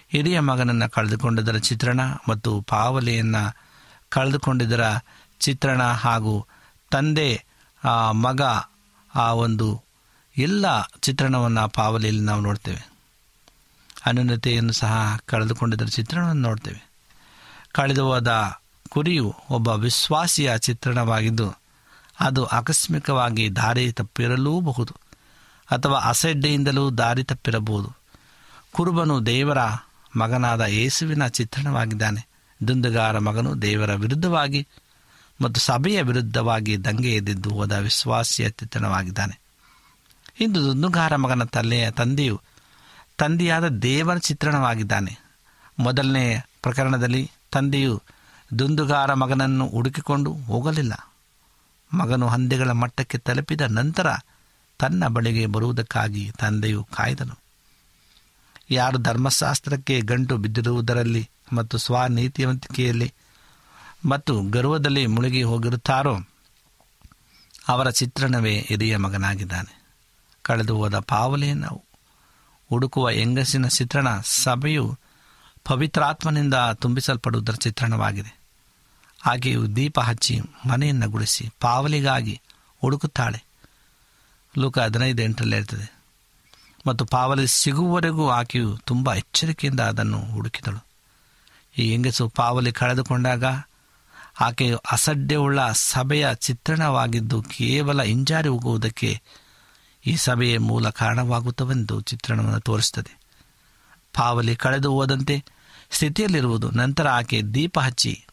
ಹಿರಿಯ 0.09 0.39
ಮಗನನ್ನು 0.39 0.89
ಕಳೆದುಕೊಂಡಿದ್ದರ 0.89 1.57
ಚಿತ್ರಣ 1.57 2.01
ಮತ್ತು 2.29 2.61
ಪಾವಲಿಯನ್ನು 2.61 3.55
ಕಳೆದುಕೊಂಡಿದ್ದರ 4.09 4.85
ಚಿತ್ರಣ 5.39 5.83
ಹಾಗೂ 5.83 6.45
ತಂದೆ 6.91 7.45
ಮಗ, 8.11 8.41
ಆ 9.15 9.33
ಒಂದು 9.33 9.83
ಎಲ್ಲ 10.37 10.65
ಚಿತ್ರಣವನ್ನು 11.01 11.69
ಪಾವಲಿಯಲ್ಲಿ 11.69 12.21
ನಾವು 12.21 12.41
ನೋಡ್ತೇವೆ. 12.41 12.92
ಅನ್ಯೂನ್ಯತೆಯನ್ನು 14.05 14.73
ಸಹ 14.73 15.19
ಕಳೆದುಕೊಂಡಿದ್ದರ 15.25 15.85
ಚಿತ್ರಣವನ್ನು 15.85 16.41
ನೋಡ್ತೇವೆ. 16.41 16.89
ಕಳೆದು 17.71 18.05
ಹೋದ 18.05 18.59
ಕುರಿಯು 18.89 19.35
ಒಬ್ಬ 19.49 19.67
ವಿಶ್ವಾಸಿಯ 19.67 20.57
ಚಿತ್ರಣವಾಗಿದ್ದು, 20.57 21.53
ಅದು 22.19 22.45
ಆಕಸ್ಮಿಕವಾಗಿ 22.45 23.55
ದಾರಿ 23.55 23.91
ತಪ್ಪಿರಲೂಬಹುದು 23.91 24.95
ಅಥವಾ 25.71 25.99
ಅಸಡ್ಡೆಯಿಂದಲೂ 25.99 26.89
ದಾರಿ 26.89 27.23
ತಪ್ಪಿರಬಹುದು. 27.23 27.95
ಕುರುಬನು 28.73 29.25
ದೇವರ 29.25 29.57
ಮಗನಾದ 30.15 30.61
ಯೇಸುವಿನ 30.61 31.27
ಚಿತ್ರಣವಾಗಿದ್ದಾನೆ. 31.27 32.27
ದುಂದುಗಾರ 32.67 33.19
ಮಗನು 33.19 33.61
ದೇವರ 33.61 33.93
ವಿರುದ್ಧವಾಗಿ 33.93 34.67
ಮತ್ತು 35.41 35.61
ಸಭೆಯ 35.61 36.01
ವಿರುದ್ಧವಾಗಿ 36.01 36.85
ದಂಗೆ 36.85 37.15
ಎದ್ದಿದ್ದು 37.15 37.49
ಹೋದ 37.49 37.71
ವಿಶ್ವಾಸಿಯ 37.71 38.49
ಚಿತ್ರಣವಾಗಿದ್ದಾನೆ. 38.49 39.39
ಇಂದು 40.39 40.63
ದುಂದುಗಾರ 40.63 41.15
ಮಗನ 41.15 41.43
ತಲೆಯ 41.43 41.91
ತಂದೆಯು 41.91 42.41
ತಂದೆಯಾದ 43.17 43.67
ದೇವರ 43.67 44.17
ಚಿತ್ರಣವಾಗಿದ್ದಾನೆ. 44.17 45.19
ಮೊದಲನೇ 45.79 46.43
ಪ್ರಕರಣದಲ್ಲಿ 46.61 47.31
ತಂದೆಯು 47.51 48.01
ದುಂದುಗಾರ 48.59 49.13
ಮಗನನ್ನು 49.13 49.67
ಹುಡುಕಿಕೊಂಡು 49.67 50.33
ಹೋಗಲಿಲ್ಲ. 50.33 51.11
ಮಗನು 51.93 52.27
ಹಂದಿಗಳ 52.27 52.71
ಮಟ್ಟಕ್ಕೆ 52.71 53.17
ತಲುಪಿದ 53.17 53.61
ನಂತರ 53.61 54.07
ತನ್ನ 54.79 55.07
ಬಳಿಗೆ 55.07 55.45
ಬರುವುದಕ್ಕಾಗಿ 55.45 56.31
ತಂದೆಯು 56.39 56.83
ಕಾಯ್ದನು. 56.83 57.37
ಯಾರು 58.69 58.97
ಧರ್ಮಶಾಸ್ತ್ರಕ್ಕೆ 58.97 60.01
ಗಂಟು 60.01 60.37
ಬಿದ್ದಿರುವುದರಲ್ಲಿ 60.37 61.29
ಮತ್ತು 61.53 61.77
ಸ್ವನೀತಿವಂತಿಕೆಯಲ್ಲಿ 61.77 63.13
ಮತ್ತು 64.09 64.41
ಗರ್ವದಲ್ಲಿ 64.41 65.07
ಮುಳುಗಿ 65.07 65.43
ಹೋಗಿರುತ್ತಾರೋ, 65.43 66.17
ಅವರ 67.67 67.89
ಚಿತ್ರಣವೇ 67.89 68.59
ಹಿರಿಯ 68.59 68.97
ಮಗನಾಗಿದ್ದಾನೆ. 68.97 69.83
ಕಳೆದು 70.41 70.75
ಹೋದ 70.75 70.99
ಪಾವಲೆಯನ್ನು 70.99 71.82
ಹುಡುಕುವ 72.73 73.09
ಹೆಂಗಸಿನ 73.09 73.67
ಚಿತ್ರಣ 73.67 74.07
ಸಭೆಯು 74.43 74.85
ಪವಿತ್ರಾತ್ಮನಿಂದ 75.65 76.53
ತುಂಬಿಸಲ್ಪಡುವುದರ 76.73 77.53
ಚಿತ್ರಣವಾಗಿದೆ. 77.53 78.31
ಹಾಗೆಯೂ 79.21 79.61
ದೀಪ 79.67 79.99
ಹಚ್ಚಿ 79.99 80.35
ಮನೆಯನ್ನು 80.69 81.09
ಗುಡಿಸಿ 81.09 81.43
ಪಾವಲಿಗಾಗಿ 81.61 82.41
ಹುಡುಕುತ್ತಾಳೆ. 82.81 83.39
ಲೂಕ 84.57 84.79
ಹದಿನೈದು 84.79 85.21
ಎಂಟರಲ್ಲಿ 85.23 85.57
ಇರ್ತದೆ 85.57 85.87
ಮತ್ತು 86.87 87.05
ಪಾವಲಿ 87.05 87.47
ಸಿಗುವವರೆಗೂ 87.47 88.29
ಆಕೆಯು 88.29 88.77
ತುಂಬ 88.85 89.13
ಎಚ್ಚರಿಕೆಯಿಂದ 89.13 89.79
ಅದನ್ನು 89.79 90.19
ಹುಡುಕಿದಳು. 90.31 90.81
ಈ 91.77 91.91
ಹೆಂಗಸು 91.91 92.25
ಪಾವಲಿ 92.29 92.71
ಕಳೆದುಕೊಂಡಾಗ 92.71 93.43
ಆಕೆಯು 94.39 94.77
ಅಸಡ್ಡೆಯುಳ್ಳ 94.91 95.59
ಸಭೆಯ 95.71 96.27
ಚಿತ್ರಣವಾಗಿದ್ದು 96.35 97.37
ಕೇವಲ 97.41 98.01
ಹಿಂಜಾರಿ 98.01 98.49
ಹೋಗುವುದಕ್ಕೆ 98.49 99.21
ಈ 100.05 100.15
ಸಭೆಯ 100.15 100.57
ಮೂಲ 100.57 100.89
ಕಾರಣವಾಗುತ್ತವೆಂದು 100.89 102.01
ಚಿತ್ರಣವನ್ನು 102.01 102.59
ತೋರಿಸುತ್ತದೆ. 102.59 103.19
ಪಾವಲಿ 104.13 104.55
ಕಳೆದು 104.55 104.91
ಹೋದಂತೆ 104.91 105.45
ಸ್ಥಿತಿಯಲ್ಲಿರುವುದು 105.91 106.71
ನಂತರ 106.71 107.07
ಆಕೆ 107.07 107.41
ದೀಪ 107.41 107.79
ಹಚ್ಚಿ 107.79 108.25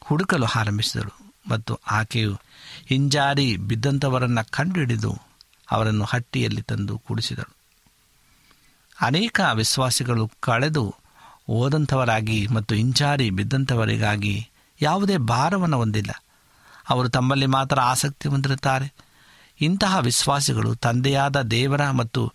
ಹುಡುಕಲು 0.00 0.46
ಆರಂಭಿಸಿದಳು 0.46 1.34
ಮತ್ತು 1.48 1.74
ಆಕೆಯು 1.74 2.38
ಹಿಂಜಾರಿ 2.86 3.56
ಬಿದ್ದಂಥವರನ್ನು 3.56 4.50
ಕಂಡುಹಿಡಿದು 4.50 5.18
ಅವರನ್ನು 5.70 6.04
ಹಟ್ಟಿಯಲ್ಲಿ 6.04 6.62
ತಂದು 6.62 6.98
ಕೂಡಿಸಿದಳು. 6.98 7.56
ಅನೇಕ 9.00 9.40
ವಿಶ್ವಾಸಿಗಳು 9.54 10.30
ಕಳೆದು 10.40 10.94
ಓದಂಥವರಾಗಿ 11.48 12.46
ಮತ್ತು 12.46 12.74
ಹಿಂಜಾರಿ 12.74 13.30
ಬಿದ್ದಂಥವರಿಗಾಗಿ 13.30 14.48
ಯಾವುದೇ 14.82 15.16
ಭಾರವನ್ನು 15.16 15.76
ಹೊಂದಿಲ್ಲ. 15.76 16.24
ಅವರು 16.88 17.08
ತಮ್ಮಲ್ಲಿ 17.08 17.46
ಮಾತ್ರ 17.46 17.80
ಆಸಕ್ತಿ 17.80 18.28
ಹೊಂದಿರುತ್ತಾರೆ. 18.28 19.07
ಇಂತಹ 19.60 19.98
ವಿಶ್ವಾಸಿಗಳು 19.98 20.74
ತಂದೆಯಾದ 20.74 21.42
ದೇವರ 21.42 21.90
ಮತ್ತು 21.90 22.32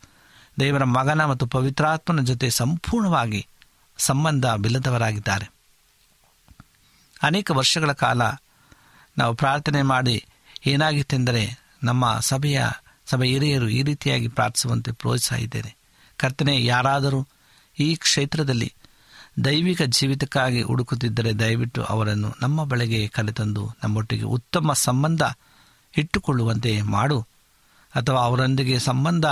ದೇವರ 0.60 0.84
ಮಗನ 0.84 1.26
ಮತ್ತು 1.26 1.46
ಪವಿತ್ರಾತ್ಮನ 1.46 2.22
ಜೊತೆ 2.22 2.50
ಸಂಪೂರ್ಣವಾಗಿ 2.50 3.48
ಸಂಬಂಧ 3.98 4.46
ಬಿಲ್ಲದವರಾಗಿದ್ದಾರೆ. 4.46 5.52
ಅನೇಕ 7.24 7.52
ವರ್ಷಗಳ 7.52 7.92
ಕಾಲ 7.92 8.22
ನಾವು 9.18 9.34
ಪ್ರಾರ್ಥನೆ 9.34 9.82
ಮಾಡಿ 9.82 10.26
ಏನಾಗಿತ್ತೆಂದರೆ 10.68 11.60
ನಮ್ಮ 11.84 12.20
ಸಭೆಯ, 12.20 12.62
ಸಭೆ 13.06 13.28
ಹಿರಿಯರು 13.28 13.70
ಈ 13.70 13.84
ರೀತಿಯಾಗಿ 13.84 14.28
ಪ್ರಾರ್ಥಿಸುವಂತೆ 14.28 14.92
ಪ್ರೋತ್ಸಾಹಿದ್ದೇನೆ. 14.92 15.76
ಕರ್ತನೆ, 16.18 16.66
ಯಾರಾದರೂ 16.66 17.28
ಈ 17.80 17.96
ಕ್ಷೇತ್ರದಲ್ಲಿ 17.96 18.74
ದೈವಿಕ 19.46 19.82
ಜೀವಿತಕ್ಕಾಗಿ 19.82 20.62
ಹುಡುಕುತ್ತಿದ್ದರೆ 20.62 21.40
ದಯವಿಟ್ಟು 21.40 21.84
ಅವರನ್ನು 21.84 22.36
ನಮ್ಮ 22.42 22.64
ಬಳಿಗೆ 22.64 23.08
ಕರೆತಂದು 23.08 23.70
ನಮ್ಮೊಟ್ಟಿಗೆ 23.84 24.24
ಉತ್ತಮ 24.24 24.74
ಸಂಬಂಧ 24.74 25.22
ಇಟ್ಟುಕೊಳ್ಳುವಂತೆ 25.98 26.82
ಮಾಡು 26.82 27.28
ಅಥವಾ 27.96 28.20
ಅವರೊಂದಿಗೆ 28.20 28.80
ಸಂಬಂಧ 28.80 29.26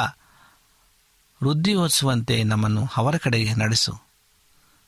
ವೃದ್ಧಿಯೋತ್ಸುವಂತೆ 1.43 2.43
ನಮ್ಮನ್ನು 2.43 2.87
ಅವರ 2.97 3.15
ಕಡೆಗೆ 3.17 3.53
ನಡೆಸು. 3.53 4.01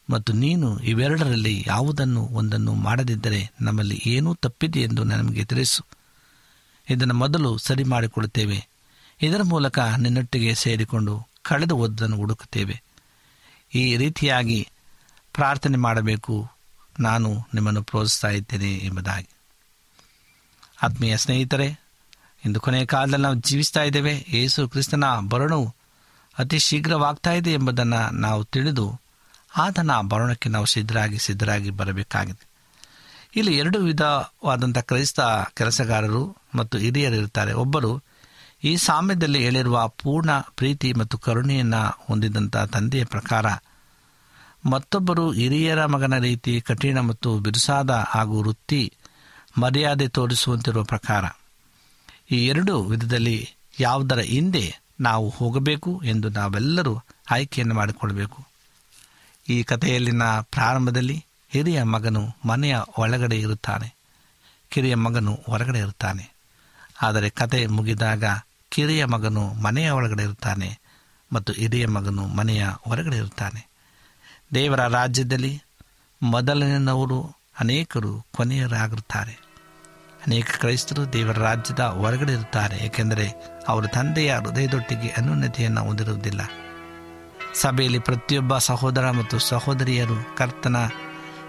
ಮತ್ತು 0.10 0.34
ನೀನು 0.34 0.80
ಇವೆರಡರಲ್ಲಿ 0.80 1.64
ಯಾವುದನ್ನು 1.68 2.22
ಒಂದನ್ನು 2.22 2.74
ಮಾಡದಿದ್ದರೆ 2.74 3.52
ನಮ್ಮಲ್ಲಿ 3.62 4.02
ಏನೂ 4.06 4.34
ತಪ್ಪಿದೆ 4.34 4.80
ಎಂದು 4.80 5.04
ನಮಗೆ 5.04 5.46
ತಿಳಿಸು. 5.46 5.84
ಇದನ್ನು 6.90 7.14
ಮೊದಲು 7.14 7.58
ಸರಿ 7.58 7.84
ಮಾಡಿಕೊಳ್ಳುತ್ತೇವೆ. 7.84 8.68
ಇದರ 9.22 9.42
ಮೂಲಕ 9.44 9.80
ನಿನ್ನೊಟ್ಟಿಗೆ 9.80 10.56
ಸೇರಿಕೊಂಡು 10.56 11.28
ಕಳೆದು 11.42 11.78
ಓದನ್ನು 11.78 12.18
ಹುಡುಕುತ್ತೇವೆ. 12.18 12.82
ಈ 13.76 13.98
ರೀತಿಯಾಗಿ 13.98 14.70
ಪ್ರಾರ್ಥನೆ 15.34 15.78
ಮಾಡಬೇಕು. 15.78 16.50
ನಾನು 17.00 17.34
ನಿಮ್ಮನ್ನು 17.54 17.84
ಪ್ರೋತ್ಸಾಹಿಸುತ್ತೇನೆ 17.84 18.74
ಎಂಬುದಾಗಿ. 18.74 19.33
ಆತ್ಮೀಯ 20.84 21.15
ಸ್ನೇಹಿತರೆ, 21.17 21.67
ಇಂದು 22.46 22.60
ಕೊನೆಯ 22.60 22.86
ಕಾಲದಲ್ಲಿ 22.86 23.24
ನಾವು 23.24 23.38
ಜೀವಿಸ್ತಾ 23.48 23.82
ಇದ್ದೇವೆ. 23.84 24.13
ಯೇಸು 24.30 24.62
ಕ್ರಿಸ್ತನ 24.69 25.06
ಬರಣವು 25.32 25.67
ಅತಿ 26.36 26.60
ಶೀಘ್ರವಾಗ್ತಾ 26.60 27.32
ಇದೆ 27.32 27.52
ಎಂಬುದನ್ನು 27.54 28.02
ನಾವು 28.15 28.41
ತಿಳಿದು 28.54 28.86
ಆತನ 29.58 29.91
ಬರಣಕ್ಕೆ 30.12 30.50
ನಾವು 30.50 30.65
ಸಿದ್ಧರಾಗಿ 30.65 31.17
ಸಿದ್ಧರಾಗಿ 31.17 31.72
ಬರಬೇಕಾಗಿದೆ. 31.80 32.43
ಇಲ್ಲಿ 33.36 33.54
ಎರಡು 33.58 33.78
ವಿಧವಾದಂಥ 33.80 34.80
ಕ್ರೈಸ್ತ 34.89 35.22
ಕೆಲಸಗಾರರು 35.54 36.24
ಮತ್ತು 36.56 36.76
ಹಿರಿಯರು 36.78 37.15
ಇರ್ತಾರೆ. 37.15 37.54
ಒಬ್ಬರು 37.54 37.91
ಈ 38.63 38.72
ಸಾಮ್ಯದಲ್ಲಿ 38.78 39.39
ಹೇಳಿರುವ 39.43 39.78
ಪೂರ್ಣ 40.02 40.32
ಪ್ರೀತಿ 40.58 40.89
ಮತ್ತು 40.93 41.15
ಕರುಣೆಯನ್ನು 41.17 41.82
ಹೊಂದಿದಂಥ 42.08 42.58
ತಂದೆಯ 42.76 43.06
ಪ್ರಕಾರ, 43.06 43.46
ಮತ್ತೊಬ್ಬರು 44.65 45.26
ಹಿರಿಯರ 45.32 45.82
ಮಗನ 45.86 46.17
ರೀತಿ 46.17 46.54
ಕಠಿಣ 46.62 47.00
ಮತ್ತು 47.00 47.30
ಬಿರುಸಾದ 47.39 47.91
ಹಾಗೂ 48.13 48.36
ವೃತ್ತಿ 48.43 48.84
ಮರ್ಯಾದೆ 49.60 50.08
ತೋರಿಸುವಂತಿರುವ 50.08 50.84
ಪ್ರಕಾರ 50.84 51.26
ಈ 52.32 52.48
ಎರಡು 52.48 52.84
ವಿಧದಲ್ಲಿ 52.84 53.50
ಯಾವುದರ 53.80 54.20
ಹಿಂದೆ 54.20 54.82
ನಾವು 55.00 55.30
ಹೋಗಬೇಕು 55.30 56.02
ಎಂದು 56.06 56.30
ನಾವೆಲ್ಲರೂ 56.30 57.02
ಆಯ್ಕೆಯನ್ನು 57.32 57.76
ಮಾಡಿಕೊಳ್ಬೇಕು 57.76 58.46
ಈ 59.50 59.63
ಕಥೆಯಲ್ಲಿನ 59.63 60.24
ಪ್ರಾರಂಭದಲ್ಲಿ 60.24 61.26
ಹಿರಿಯ 61.50 61.84
ಮಗನು 61.84 62.28
ಮನೆಯ 62.46 62.78
ಒಳಗಡೆ 62.98 63.39
ಇರುತ್ತಾನೆ. 63.39 63.96
ಕಿರಿಯ 64.70 64.96
ಮಗನು 64.96 65.39
ಹೊರಗಡೆ 65.46 65.80
ಇರುತ್ತಾನೆ. 65.80 66.34
ಆದರೆ 67.02 67.30
ಕತೆ 67.30 67.68
ಮುಗಿದಾಗ 67.68 68.24
ಕಿರಿಯ 68.70 69.06
ಮಗನು 69.06 69.54
ಮನೆಯ 69.54 69.89
ಒಳಗಡೆ 69.89 70.24
ಇರುತ್ತಾನೆ 70.24 70.80
ಮತ್ತು 71.34 71.54
ಹಿರಿಯ 71.54 71.88
ಮಗನು 71.88 72.28
ಮನೆಯ 72.28 72.66
ಹೊರಗಡೆ 72.66 73.18
ಇರುತ್ತಾನೆ. 73.18 73.68
ದೇವರ 74.54 74.88
ರಾಜ್ಯದಲ್ಲಿ 74.88 75.62
ಮೊದಲನೆಯವರು 76.22 77.43
ಅನೇಕರು 77.60 78.26
ಕೊನೆಯರಾಗಿರುತ್ತಾರೆ. 78.36 79.44
ಅನೇಕ 80.28 80.50
ಕ್ರೈಸ್ತರು 80.60 81.13
ದೇವರ 81.13 81.38
ರಾಜ್ಯದ 81.39 81.80
ಹೊರಗಡೆ 81.80 82.34
ಇರುತ್ತಾರೆ, 82.34 82.76
ಏಕೆಂದರೆ 82.76 83.34
ಅವರು 83.68 83.88
ತಂದೆಯ 83.88 84.36
ಹೃದಯದೊಟ್ಟಿಗೆ 84.36 85.08
ಅನ್ಯೂನ್ಯತೆಯನ್ನು 85.08 85.84
ಹೊಂದಿರುವುದಿಲ್ಲ. 85.84 86.42
ಸಭೆಯಲ್ಲಿ 87.56 88.00
ಪ್ರತಿಯೊಬ್ಬ 88.00 88.58
ಸಹೋದರ 88.58 89.10
ಮತ್ತು 89.10 89.39
ಸಹೋದರಿಯರು 89.39 90.38
ಕರ್ತನ 90.38 90.76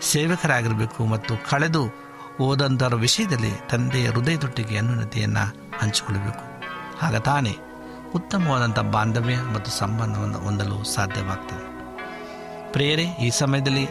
ಸೇವಕರಾಗಿರಬೇಕು 0.01 1.05
ಮತ್ತು 1.05 1.51
ಕಳೆದು 1.51 1.87
ಓದಂತರ 2.41 2.95
ವಿಷಯದಲ್ಲಿ 2.95 3.69
ತಂದೆಯ 3.71 4.11
ಹೃದಯದೊಟ್ಟಿಗೆ 4.11 4.79
ಅನ್ಯೂನ್ಯತೆಯನ್ನು 4.79 5.73
ಹಂಚಿಕೊಳ್ಳಬೇಕು. 5.79 6.63
ಆಗ 7.07 7.17
ತಾನೇ 7.17 7.57
ಉತ್ತಮವಾದಂಥ 8.15 8.79
ಬಾಂಧವ್ಯ 8.79 9.37
ಮತ್ತು 9.37 9.71
ಸಂಬಂಧವನ್ನು 9.71 10.39
ಹೊಂದಲು 10.39 10.85
ಸಾಧ್ಯವಾಗ್ತದೆ. 10.85 11.75
ಪ್ರೇರೆ 12.73 13.05
ಈ 13.05 13.31
ಸಮಯದಲ್ಲಿ 13.31 13.89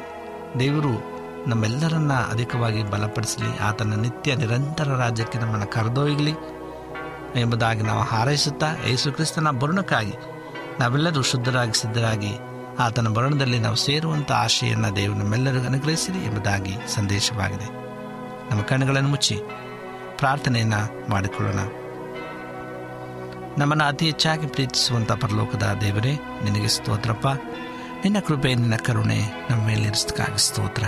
ದೇವರು 0.59 1.12
ನಮ್ಮೆಲ್ಲರನ್ನ 1.47 2.13
ಅಧಿಕವಾಗಿ 2.13 2.83
ಬಲಪಡಿಸಲಿ. 2.83 3.59
ಆತನ 3.59 3.93
ನಿತ್ಯ 3.93 4.35
ನಿರಂತರ 4.35 4.89
ರಾಜ್ಯಕ್ಕೆ 4.89 5.39
ನಮ್ಮನ್ನು 5.39 5.67
ಕರೆದೊಯ್ಯಲಿ 5.67 6.33
ಎಂಬುದಾಗಿ 7.35 7.81
ನಾವು 7.81 8.01
ಹಾರೈಸುತ್ತಾ 8.01 8.71
ಯೇಸು 8.89 9.11
ಕ್ರಿಸ್ತನ 9.11 9.49
ಬರುಣಕ್ಕಾಗಿ 9.49 10.13
ನಾವೆಲ್ಲರೂ 10.79 11.21
ಶುದ್ಧರಾಗಿ 11.21 11.81
ಸಿದ್ಧರಾಗಿ 11.81 12.33
ಆತನ 12.79 13.07
ಬರುಣದಲ್ಲಿ 13.07 13.59
ನಾವು 13.59 13.75
ಸೇರುವಂಥ 13.75 14.31
ಆಶೆಯನ್ನು 14.31 14.95
ದೇವರು 14.95 15.19
ನಮ್ಮೆಲ್ಲರಿಗೂ 15.19 15.65
ಅನುಗ್ರಹಿಸಿರಿ 15.65 16.17
ಎಂಬುದಾಗಿ 16.17 16.75
ಸಂದೇಶವಾಗಿದೆ. 16.95 17.65
ನಮ್ಮ 18.51 18.61
ಕಣ್ಣುಗಳನ್ನು 18.61 19.09
ಮುಚ್ಚಿ 19.09 19.39
ಪ್ರಾರ್ಥನೆಯನ್ನು 20.15 21.11
ಮಾಡಿಕೊಳ್ಳೋಣ. 21.11 21.59
ನಮ್ಮನ್ನು 23.57 23.83
ಅತಿ 23.83 24.05
ಹೆಚ್ಚಾಗಿ 24.05 24.47
ಪ್ರೀತಿಸುವಂಥ 24.47 25.11
ಪರಲೋಕದ 25.11 25.77
ದೇವರೇ, 25.81 26.19
ನಿನಗೆ 26.43 26.67
ಸ್ತೋತ್ರಪ್ಪ. 26.67 27.27
ನಿನ್ನ 28.03 28.17
ಕೃಪೆ, 28.19 28.55
ನಿನ್ನ 28.55 28.75
ಕರುಣೆ 28.75 29.47
ನಮ್ಮ 29.49 29.67
ಮೇಲೆ 29.67 29.93
ಸ್ತೋತ್ರ. 30.37 30.83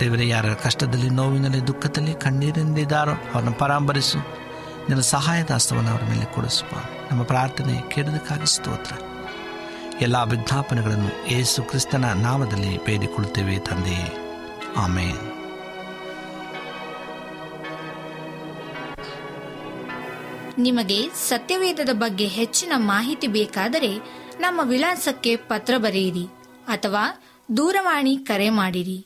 ದೇವರೇ, 0.00 0.28
ಯಾರ 0.28 0.54
ಕಷ್ಟದಲ್ಲಿ, 0.54 1.10
ನೋವಿನಲ್ಲಿ, 1.10 1.66
ದುಃಖದಲ್ಲಿ 1.66 2.14
ಕಣ್ಣೀರಿಂದಿದ್ದಾರೋ 2.14 3.10
ಅವರನ್ನು 3.10 3.52
ಪರಾಂಬರಿಸು. 3.52 4.18
ನಿನ್ನ 4.88 5.00
ಸಹಾಯದ 5.00 5.50
ಹಸ್ತವನ್ನು 5.50 5.90
ಅವರ 5.90 6.00
ಮೇಲೆ 6.08 6.34
ಕೊಡಿಸುವ. 6.34 6.78
ನಮ್ಮ 7.10 7.22
ಪ್ರಾರ್ಥನೆ 7.22 7.90
ಕೇಳೋದಕ್ಕಾಗಿ 7.90 8.54
ಸ್ತೋತ್ರ. 8.54 8.92
ಎಲ್ಲ 10.00 10.16
ವಿಜ್ಞಾಪನೆಗಳನ್ನು 10.16 11.26
ಏಸು 11.26 11.62
ಕ್ರಿಸ್ತನ 11.62 12.04
ನಾಮದಲ್ಲಿ 12.04 12.84
ಬೇಡಿಕೊಳ್ಳುತ್ತೇವೆ 12.84 13.58
ತಂದೆಯೇ 13.58 14.34
ಆಮೇನ್. 14.76 15.32
ನಿಮಗೆ 20.58 21.10
ಸತ್ಯವೇದದ 21.28 21.88
ಬಗ್ಗೆ 21.92 22.26
ಹೆಚ್ಚಿನ 22.26 22.72
ಮಾಹಿತಿ 22.76 23.26
ಬೇಕಾದರೆ 23.26 23.98
ನಮ್ಮ 24.40 24.60
ವಿಳಾಸಕ್ಕೆ 24.64 25.36
ಪತ್ರ 25.36 25.74
ಬರೆಯಿರಿ 25.76 26.26
ಅಥವಾ 26.66 27.02
ದೂರವಾಣಿ 27.56 28.16
ಕರೆ 28.16 28.50
ಮಾಡಿರಿ. 28.50 29.05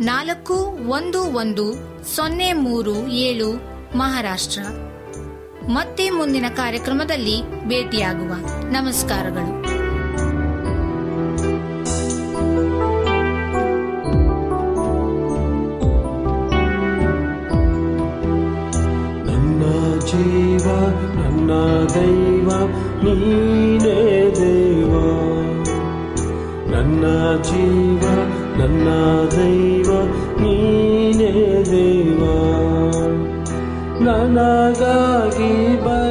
ನಾಲ್ಕು 0.00 0.54
ಒಂದು 0.88 1.22
ಒಂದು 1.22 1.74
ಸೊನ್ನೆ 2.16 2.52
ಮೂರು 2.52 3.06
ಏಳು 3.06 3.52
ಮಹಾರಾಷ್ಟ್ರ. 3.98 4.60
ಮತ್ತೆ 5.68 6.10
ಮುಂದಿನ 6.10 6.44
ಕಾರ್ಯಕ್ರಮದಲ್ಲಿ 6.56 7.64
ಭೇಟಿಯಾಗುವ. 7.64 8.34
ನಮಸ್ಕಾರಗಳು. 8.70 9.62
ನನ್ನ 19.26 19.62
ಜೀವ, 20.00 20.66
ನನ್ನ 21.22 21.50
ದೈವ, 21.94 22.48
ನೀನೇ 23.04 24.30
ದೇವ. 24.34 24.94
ನನ್ನ 26.70 27.02
ಜೀವ 27.42 28.23
ನನ್ನ 28.58 28.88
ದೈವ 29.36 29.90
ನೀನೇ 30.40 31.32
ದೇವ 31.70 32.20
ನನಗಾಗಿ 34.06 35.52
ಬಲಿಯಾದ 35.78 36.03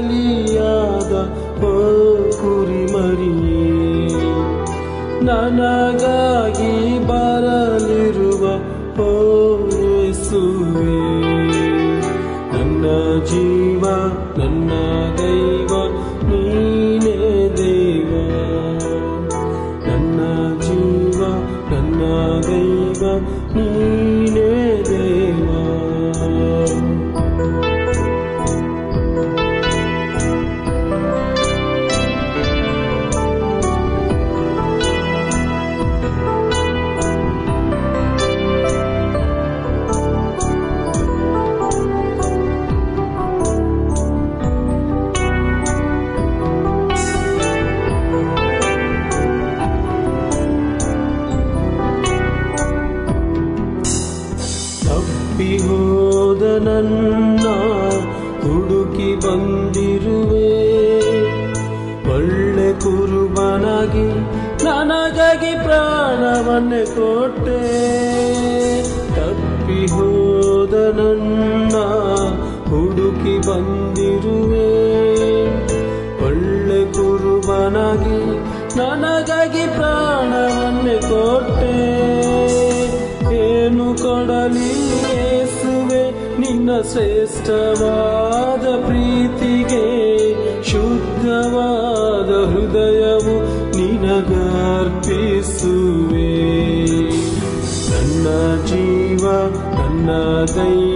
ನನ್ನ 100.46 100.93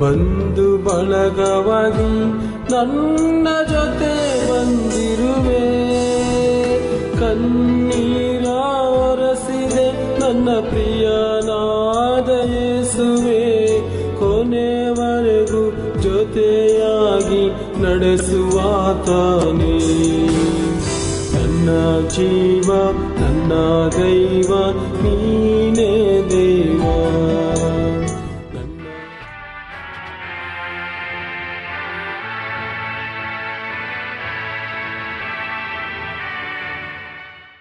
ಬಂಧು 0.00 0.78
ಬಳಗವಾಗಿ 0.78 2.24
ನನ್ನ 2.72 3.48
ಜೊತೆ 3.70 4.25
ನಡೆಸುವಾತನೇ 17.86 19.76
ನನ್ನ 21.34 21.68
ಜೀವ 22.14 22.68
ನನ್ನ 23.20 23.52
ದೈವ 23.96 24.52